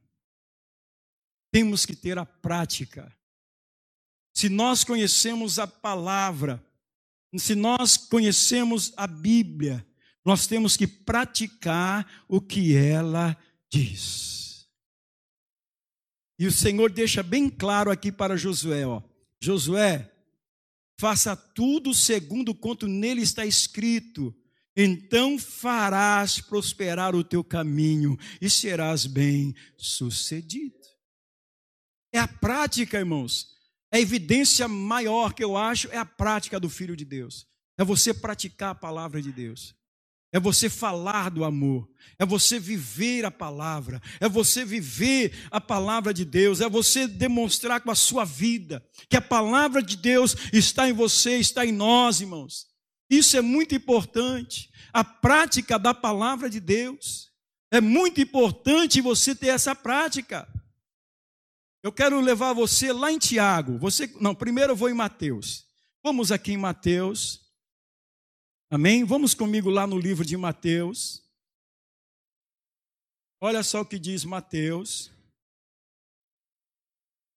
[1.53, 3.17] Temos que ter a prática.
[4.35, 6.61] Se nós conhecemos a palavra,
[7.37, 9.87] se nós conhecemos a Bíblia,
[10.25, 13.37] nós temos que praticar o que ela
[13.71, 14.69] diz.
[16.37, 19.01] E o Senhor deixa bem claro aqui para Josué, ó.
[19.39, 20.13] Josué,
[20.99, 24.35] faça tudo segundo quanto nele está escrito
[24.77, 30.82] então farás prosperar o teu caminho e serás bem sucedido.
[32.13, 33.49] É a prática, irmãos.
[33.91, 37.47] É a evidência maior que eu acho é a prática do Filho de Deus.
[37.79, 39.75] É você praticar a palavra de Deus.
[40.35, 41.87] É você falar do amor,
[42.19, 47.83] é você viver a palavra, é você viver a palavra de Deus, é você demonstrar
[47.83, 52.23] com a sua vida que a palavra de Deus está em você, está em nós,
[52.23, 52.67] irmãos.
[53.11, 54.71] Isso é muito importante.
[54.91, 57.31] A prática da palavra de Deus.
[57.71, 60.49] É muito importante você ter essa prática.
[61.83, 63.77] Eu quero levar você lá em Tiago.
[63.79, 65.67] Você, não, primeiro eu vou em Mateus.
[66.03, 67.53] Vamos aqui em Mateus.
[68.71, 69.05] Amém?
[69.05, 71.29] Vamos comigo lá no livro de Mateus.
[73.41, 75.11] Olha só o que diz Mateus.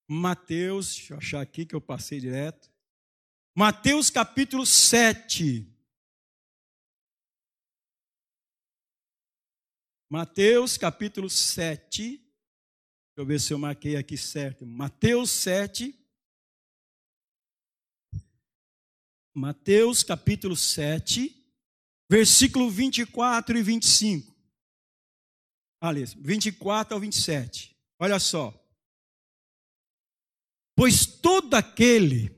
[0.08, 2.72] Mateus, deixa eu achar aqui que eu passei direto.
[3.56, 5.68] Mateus capítulo 7.
[10.08, 12.25] Mateus capítulo 7.
[13.16, 14.66] Deixa eu ver se eu marquei aqui certo.
[14.66, 15.98] Mateus 7.
[19.34, 21.34] Mateus capítulo 7,
[22.10, 24.36] versículo 24 e 25.
[25.80, 27.74] Aliás, 24 ao 27.
[28.00, 28.54] Olha só.
[30.76, 32.36] Pois todo aquele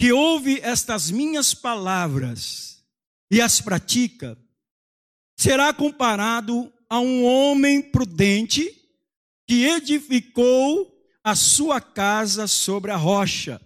[0.00, 2.84] que ouve estas minhas palavras
[3.30, 4.36] e as pratica,
[5.38, 8.75] será comparado a um homem prudente
[9.46, 10.92] que edificou
[11.22, 13.60] a sua casa sobre a rocha.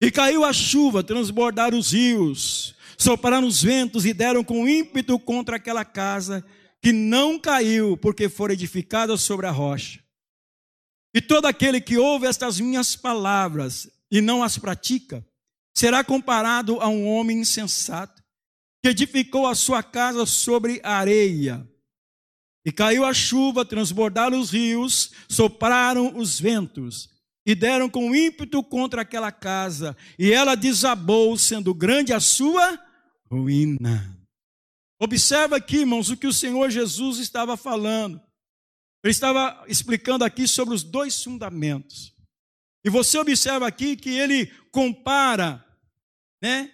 [0.00, 5.56] E caiu a chuva, transbordaram os rios, sopraram os ventos e deram com ímpeto contra
[5.56, 6.44] aquela casa,
[6.80, 10.00] que não caiu, porque foi edificada sobre a rocha.
[11.14, 15.26] E todo aquele que ouve estas minhas palavras e não as pratica,
[15.74, 18.22] será comparado a um homem insensato
[18.82, 21.66] que edificou a sua casa sobre areia.
[22.68, 27.08] E caiu a chuva, transbordaram os rios, sopraram os ventos
[27.46, 32.78] e deram com ímpeto contra aquela casa, e ela desabou, sendo grande a sua
[33.32, 34.14] ruína.
[35.00, 38.20] Observa aqui, irmãos, o que o Senhor Jesus estava falando.
[39.02, 42.12] Ele estava explicando aqui sobre os dois fundamentos.
[42.84, 45.64] E você observa aqui que ele compara
[46.42, 46.72] né?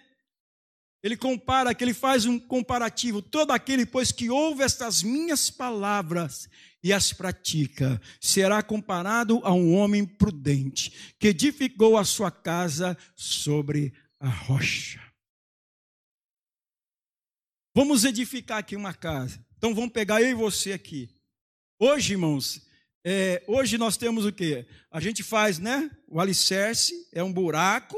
[1.05, 3.21] Ele compara, que ele faz um comparativo.
[3.21, 6.49] Todo aquele, pois, que ouve estas minhas palavras
[6.83, 13.93] e as pratica, será comparado a um homem prudente, que edificou a sua casa sobre
[14.19, 14.99] a rocha.
[17.75, 19.45] Vamos edificar aqui uma casa.
[19.59, 21.07] Então vamos pegar eu e você aqui.
[21.77, 22.67] Hoje, irmãos,
[23.03, 24.65] é, hoje nós temos o que?
[24.89, 25.87] A gente faz, né?
[26.07, 27.95] O alicerce é um buraco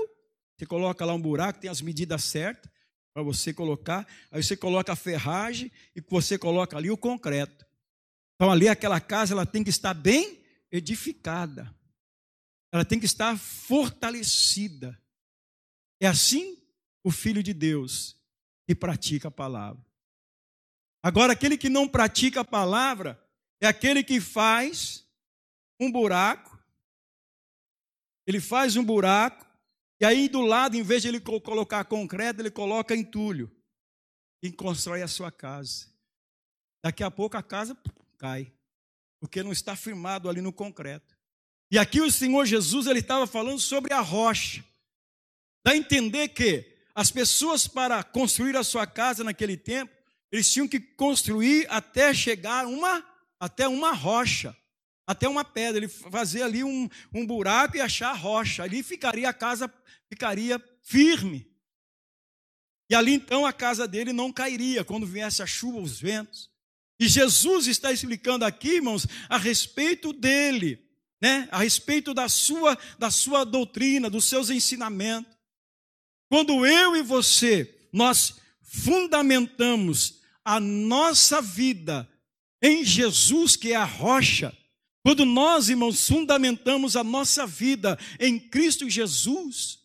[0.58, 2.72] você coloca lá um buraco, tem as medidas certas
[3.18, 4.08] para você colocar.
[4.30, 7.66] Aí você coloca a ferragem e você coloca ali o concreto.
[8.36, 10.40] Então ali aquela casa ela tem que estar bem
[10.72, 11.76] edificada.
[12.72, 15.02] Ela tem que estar fortalecida.
[16.00, 16.62] É assim
[17.04, 18.16] o filho de Deus
[18.68, 19.84] que pratica a palavra.
[21.02, 23.20] Agora aquele que não pratica a palavra
[23.60, 25.08] é aquele que faz
[25.80, 26.56] um buraco.
[28.28, 29.47] Ele faz um buraco
[30.00, 33.52] e aí do lado, em vez de ele colocar concreto, ele coloca entulho
[34.42, 35.88] e constrói a sua casa.
[36.84, 37.76] Daqui a pouco a casa
[38.18, 38.52] cai,
[39.20, 41.18] porque não está firmado ali no concreto.
[41.72, 44.64] E aqui o Senhor Jesus ele estava falando sobre a rocha.
[45.66, 49.94] Dá a entender que as pessoas, para construir a sua casa naquele tempo,
[50.32, 53.06] eles tinham que construir até chegar uma,
[53.40, 54.56] até uma rocha,
[55.08, 55.80] até uma pedra.
[55.80, 58.62] Ele fazer ali um, um buraco e achar a rocha.
[58.62, 59.74] Ali ficaria a casa,
[60.10, 61.50] ficaria firme.
[62.90, 66.52] E ali então a casa dele não cairia quando viesse a chuva, os ventos.
[67.00, 70.84] E Jesus está explicando aqui, irmãos, a respeito dele,
[71.22, 71.48] né?
[71.52, 75.32] A respeito da sua da sua doutrina, dos seus ensinamentos.
[76.30, 82.08] Quando eu e você nós fundamentamos a nossa vida
[82.62, 84.56] em Jesus, que é a rocha,
[85.04, 89.80] quando nós, irmãos, fundamentamos a nossa vida em Cristo Jesus,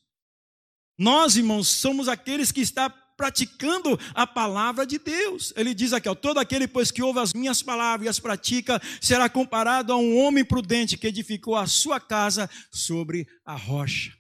[0.98, 5.52] nós, irmãos, somos aqueles que está praticando a palavra de Deus.
[5.56, 8.80] Ele diz aqui, ó, todo aquele pois que ouve as minhas palavras e as pratica,
[9.00, 14.12] será comparado a um homem prudente que edificou a sua casa sobre a rocha.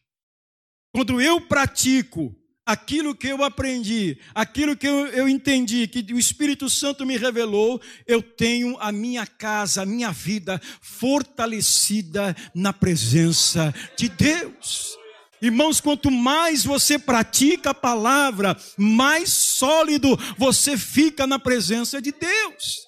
[0.94, 6.70] Quando eu pratico aquilo que eu aprendi, aquilo que eu, eu, entendi, que o Espírito
[6.70, 14.08] Santo me revelou, eu tenho a minha casa, a minha vida fortalecida na presença de
[14.08, 14.96] Deus.
[15.40, 22.86] Irmãos, quanto mais você pratica a palavra, mais sólido você fica na presença de Deus.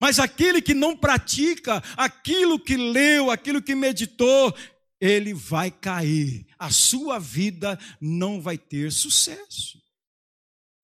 [0.00, 4.54] Mas aquele que não pratica aquilo que leu, aquilo que meditou,
[4.98, 6.45] ele vai cair.
[6.58, 9.78] A sua vida não vai ter sucesso.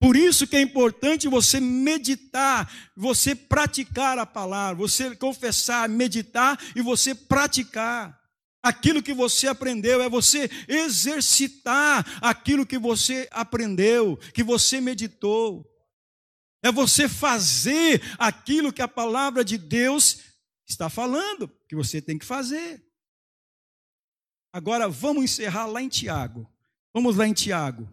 [0.02, 6.82] Por isso que é importante você meditar, você praticar a palavra, você confessar, meditar e
[6.82, 8.20] você praticar.
[8.60, 15.64] Aquilo que você aprendeu é você exercitar aquilo que você aprendeu, que você meditou.
[16.64, 20.18] É você fazer aquilo que a palavra de Deus
[20.66, 22.84] está falando, que você tem que fazer.
[24.52, 26.50] Agora vamos encerrar lá em Tiago.
[26.92, 27.88] Vamos lá em Tiago.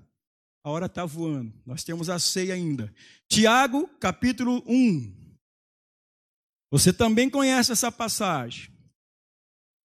[0.63, 1.53] A hora está voando.
[1.65, 2.93] Nós temos a ceia ainda.
[3.27, 5.19] Tiago, capítulo 1.
[6.71, 8.71] Você também conhece essa passagem.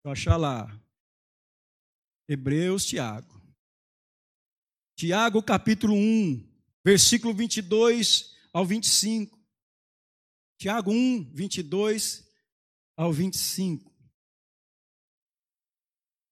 [0.02, 0.68] Vou achar lá.
[2.28, 3.34] Hebreus, Tiago.
[4.96, 6.48] Tiago, capítulo 1,
[6.84, 9.38] versículo 22 ao 25.
[10.58, 12.24] Tiago 1, 22
[12.96, 13.93] ao 25.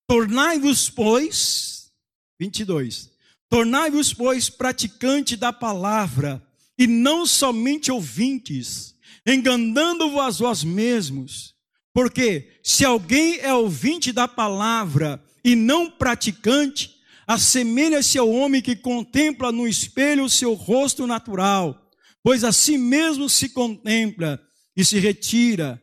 [0.06, 1.90] Tornai-vos, pois,
[2.38, 3.10] 22.
[3.48, 6.42] Tornai-vos, pois, praticante da palavra,
[6.78, 8.94] e não somente ouvintes,
[9.26, 11.54] enganando-vos a vós mesmos.
[11.92, 16.94] Porque se alguém é ouvinte da palavra e não praticante,
[17.26, 21.90] assemelha-se ao homem que contempla no espelho o seu rosto natural,
[22.22, 24.40] pois assim mesmo se contempla
[24.76, 25.81] e se retira,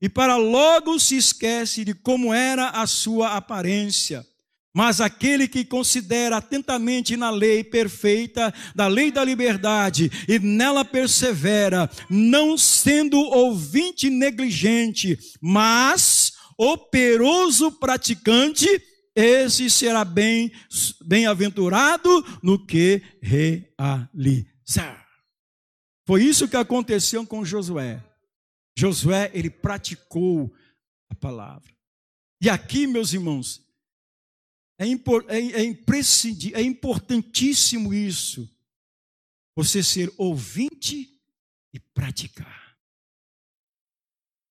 [0.00, 4.24] e para logo se esquece de como era a sua aparência.
[4.72, 11.90] Mas aquele que considera atentamente na lei perfeita, da lei da liberdade, e nela persevera,
[12.08, 18.68] não sendo ouvinte negligente, mas operoso praticante,
[19.14, 20.52] esse será bem
[21.04, 25.04] bem-aventurado no que realizar.
[26.06, 28.00] Foi isso que aconteceu com Josué.
[28.80, 30.50] Josué, ele praticou
[31.10, 31.70] a palavra.
[32.40, 33.62] E aqui, meus irmãos,
[34.78, 38.48] é, impor, é, é é importantíssimo isso.
[39.54, 41.20] Você ser ouvinte
[41.74, 42.74] e praticar.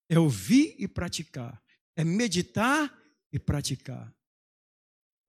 [0.07, 1.59] É ouvir e praticar.
[1.95, 2.95] É meditar
[3.33, 4.15] e praticar.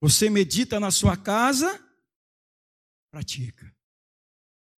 [0.02, 1.82] Você medita na sua casa,
[3.10, 3.74] pratica.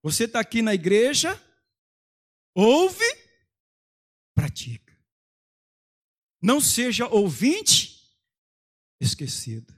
[0.04, 1.40] Você está aqui na igreja,
[2.54, 3.21] ouve,
[4.34, 4.92] pratica.
[6.40, 8.10] Não seja ouvinte
[9.00, 9.72] esquecido.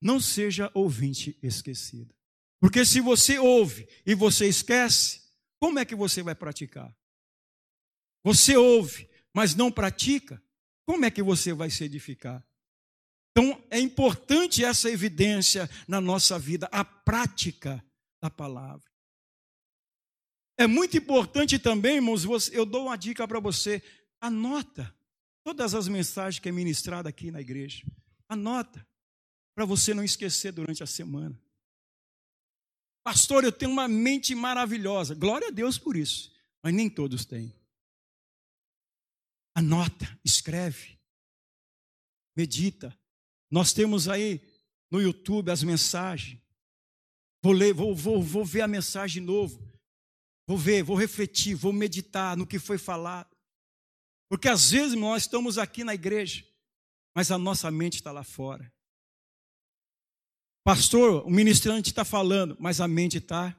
[0.00, 2.14] Não seja ouvinte esquecido.
[2.60, 5.22] Porque se você ouve e você esquece,
[5.58, 6.94] como é que você vai praticar?
[8.24, 10.42] Você ouve, mas não pratica,
[10.84, 12.44] como é que você vai se edificar?
[13.30, 17.82] Então, é importante essa evidência na nossa vida, a prática
[18.20, 18.91] da palavra.
[20.56, 23.82] É muito importante também, irmãos, eu dou uma dica para você:
[24.20, 24.94] anota
[25.44, 27.84] todas as mensagens que é ministrada aqui na igreja.
[28.28, 28.86] Anota
[29.54, 31.40] para você não esquecer durante a semana.
[33.04, 35.14] Pastor, eu tenho uma mente maravilhosa.
[35.14, 36.32] Glória a Deus por isso.
[36.62, 37.52] Mas nem todos têm.
[39.54, 40.98] Anota, escreve,
[42.34, 42.96] medita.
[43.50, 44.40] Nós temos aí
[44.90, 46.40] no YouTube as mensagens.
[47.42, 49.60] Vou ler, vou, vou, vou ver a mensagem de novo.
[50.46, 53.30] Vou ver, vou refletir, vou meditar no que foi falado.
[54.28, 56.44] Porque às vezes nós estamos aqui na igreja,
[57.14, 58.72] mas a nossa mente está lá fora.
[60.64, 63.56] Pastor, o ministrante está falando, mas a mente está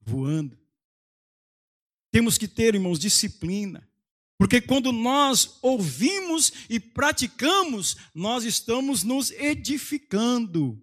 [0.00, 0.58] voando.
[2.12, 3.88] Temos que ter, irmãos, disciplina.
[4.38, 10.80] Porque quando nós ouvimos e praticamos, nós estamos nos edificando.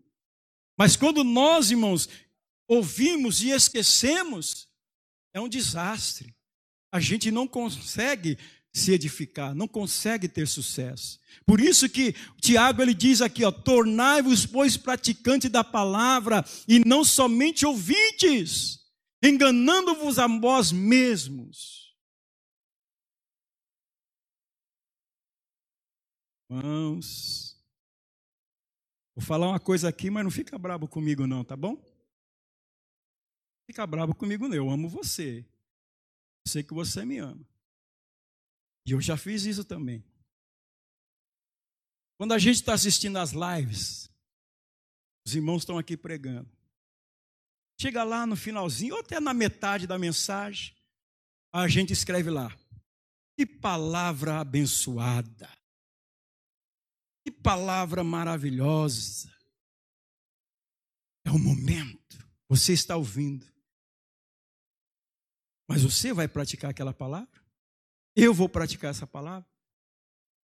[0.77, 2.09] Mas quando nós, irmãos,
[2.67, 4.67] ouvimos e esquecemos,
[5.33, 6.35] é um desastre.
[6.91, 8.37] A gente não consegue
[8.73, 11.19] se edificar, não consegue ter sucesso.
[11.45, 17.03] Por isso que Tiago ele diz aqui, ó, tornai-vos pois praticantes da palavra e não
[17.03, 18.79] somente ouvintes,
[19.21, 21.81] enganando-vos a vós mesmos.
[26.49, 27.57] Irmãos,
[29.15, 31.81] vou falar uma coisa aqui, mas não fica bravo comigo não, tá bom?
[33.71, 35.45] Fica bravo comigo não, eu amo você.
[36.45, 37.47] Sei que você me ama.
[38.85, 40.03] E eu já fiz isso também.
[42.17, 44.11] Quando a gente está assistindo as lives,
[45.25, 46.51] os irmãos estão aqui pregando.
[47.79, 50.75] Chega lá no finalzinho, ou até na metade da mensagem,
[51.53, 52.53] a gente escreve lá:
[53.37, 55.49] Que palavra abençoada,
[57.23, 59.33] que palavra maravilhosa.
[61.23, 63.49] É o momento, você está ouvindo.
[65.71, 67.41] Mas você vai praticar aquela palavra?
[68.13, 69.47] Eu vou praticar essa palavra.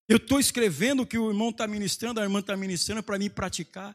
[0.07, 3.30] Eu estou escrevendo o que o irmão está ministrando, a irmã está ministrando para mim
[3.30, 3.93] praticar.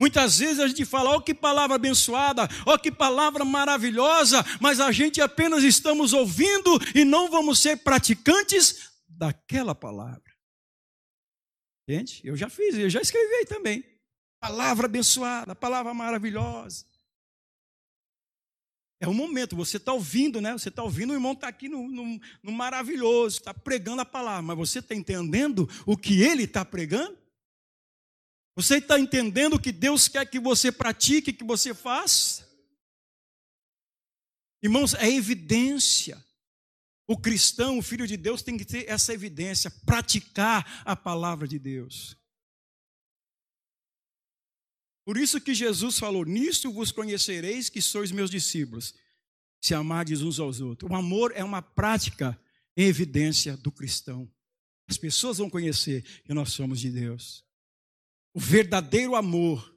[0.00, 4.92] Muitas vezes a gente fala, oh que palavra abençoada, oh que palavra maravilhosa, mas a
[4.92, 10.22] gente apenas estamos ouvindo e não vamos ser praticantes daquela palavra.
[11.88, 13.84] Gente, eu já fiz, eu já escrevi também.
[14.40, 16.86] Palavra abençoada, palavra maravilhosa.
[19.00, 20.52] É o momento, você está ouvindo, né?
[20.52, 24.42] Você está ouvindo, o irmão está aqui no, no, no maravilhoso, está pregando a palavra,
[24.42, 27.18] mas você está entendendo o que ele está pregando?
[28.54, 32.46] Você está entendendo o que Deus quer que você pratique, que você faça?
[34.62, 36.22] Irmãos, é evidência.
[37.06, 41.58] O cristão, o filho de Deus, tem que ter essa evidência, praticar a palavra de
[41.58, 42.19] Deus.
[45.04, 48.94] Por isso que Jesus falou: Nisto vos conhecereis que sois meus discípulos,
[49.60, 50.90] se amardes uns aos outros.
[50.90, 52.40] O amor é uma prática
[52.76, 54.30] em evidência do cristão.
[54.88, 57.44] As pessoas vão conhecer que nós somos de Deus.
[58.34, 59.74] O verdadeiro amor.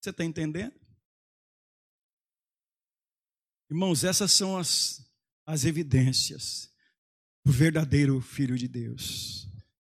[0.00, 0.74] Você está entendendo?
[3.70, 5.02] Irmãos, essas são as,
[5.46, 6.70] as evidências
[7.44, 9.48] do verdadeiro Filho de Deus.